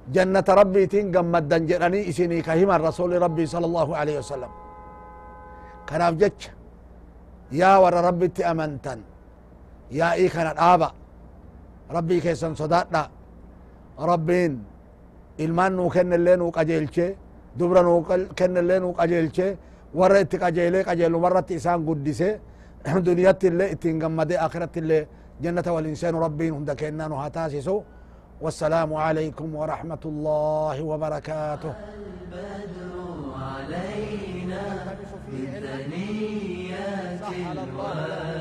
جنة 0.09 0.47
ربي 0.61 0.83
تين 0.93 1.07
قمدا 1.15 1.59
جراني 1.69 2.01
إسيني 2.11 2.39
كهما 2.47 2.75
الرسول 2.79 3.11
ربي 3.27 3.45
صلى 3.53 3.67
الله 3.71 3.89
عليه 4.01 4.17
وسلم 4.23 4.53
كناف 5.89 6.15
جتش 6.21 6.41
يا 7.61 7.73
ور 7.83 7.93
ربي 8.09 8.27
تأمنتا 8.37 8.95
يا 10.01 10.09
إي 10.19 10.27
كان 10.33 10.49
الآبا 10.55 10.89
ربي 11.97 12.17
كيسن 12.25 12.53
صداتنا 12.61 13.03
ربين 14.11 14.53
إلمان 15.45 15.71
نو 15.79 15.85
كن 15.95 16.11
اللي 16.17 16.33
نو 16.41 16.47
قجيلشي 16.57 17.07
دبرا 17.59 17.83
نو 17.87 17.95
كن 18.39 18.55
اللي 18.63 18.77
نو 18.83 18.89
قجيلشي 19.01 19.47
ورا 20.01 20.17
إتي 20.23 20.37
قجيلي 20.45 20.81
قجيلو 20.89 21.19
مرة 21.27 21.49
إسان 21.59 21.81
قدسي 21.89 22.31
دنيا 23.09 23.33
اللي 23.51 23.67
إتين 23.75 23.95
قمدي 24.03 24.37
آخرت 24.47 24.75
اللي 24.83 24.99
جنة 25.45 25.67
والإنسان 25.75 26.15
ربين 26.25 26.51
هم 26.57 26.65
دا 26.69 26.75
كنانو 26.81 27.17
هتاسسو 27.25 27.77
والسلام 28.41 28.91
عليكم 28.95 29.55
ورحمة 29.55 29.99
الله 30.05 30.77
وبركاته 30.91 31.73
البدر 32.33 32.73
علينا 33.37 34.65
بالثنيات 35.31 37.25
الوالد 37.57 38.40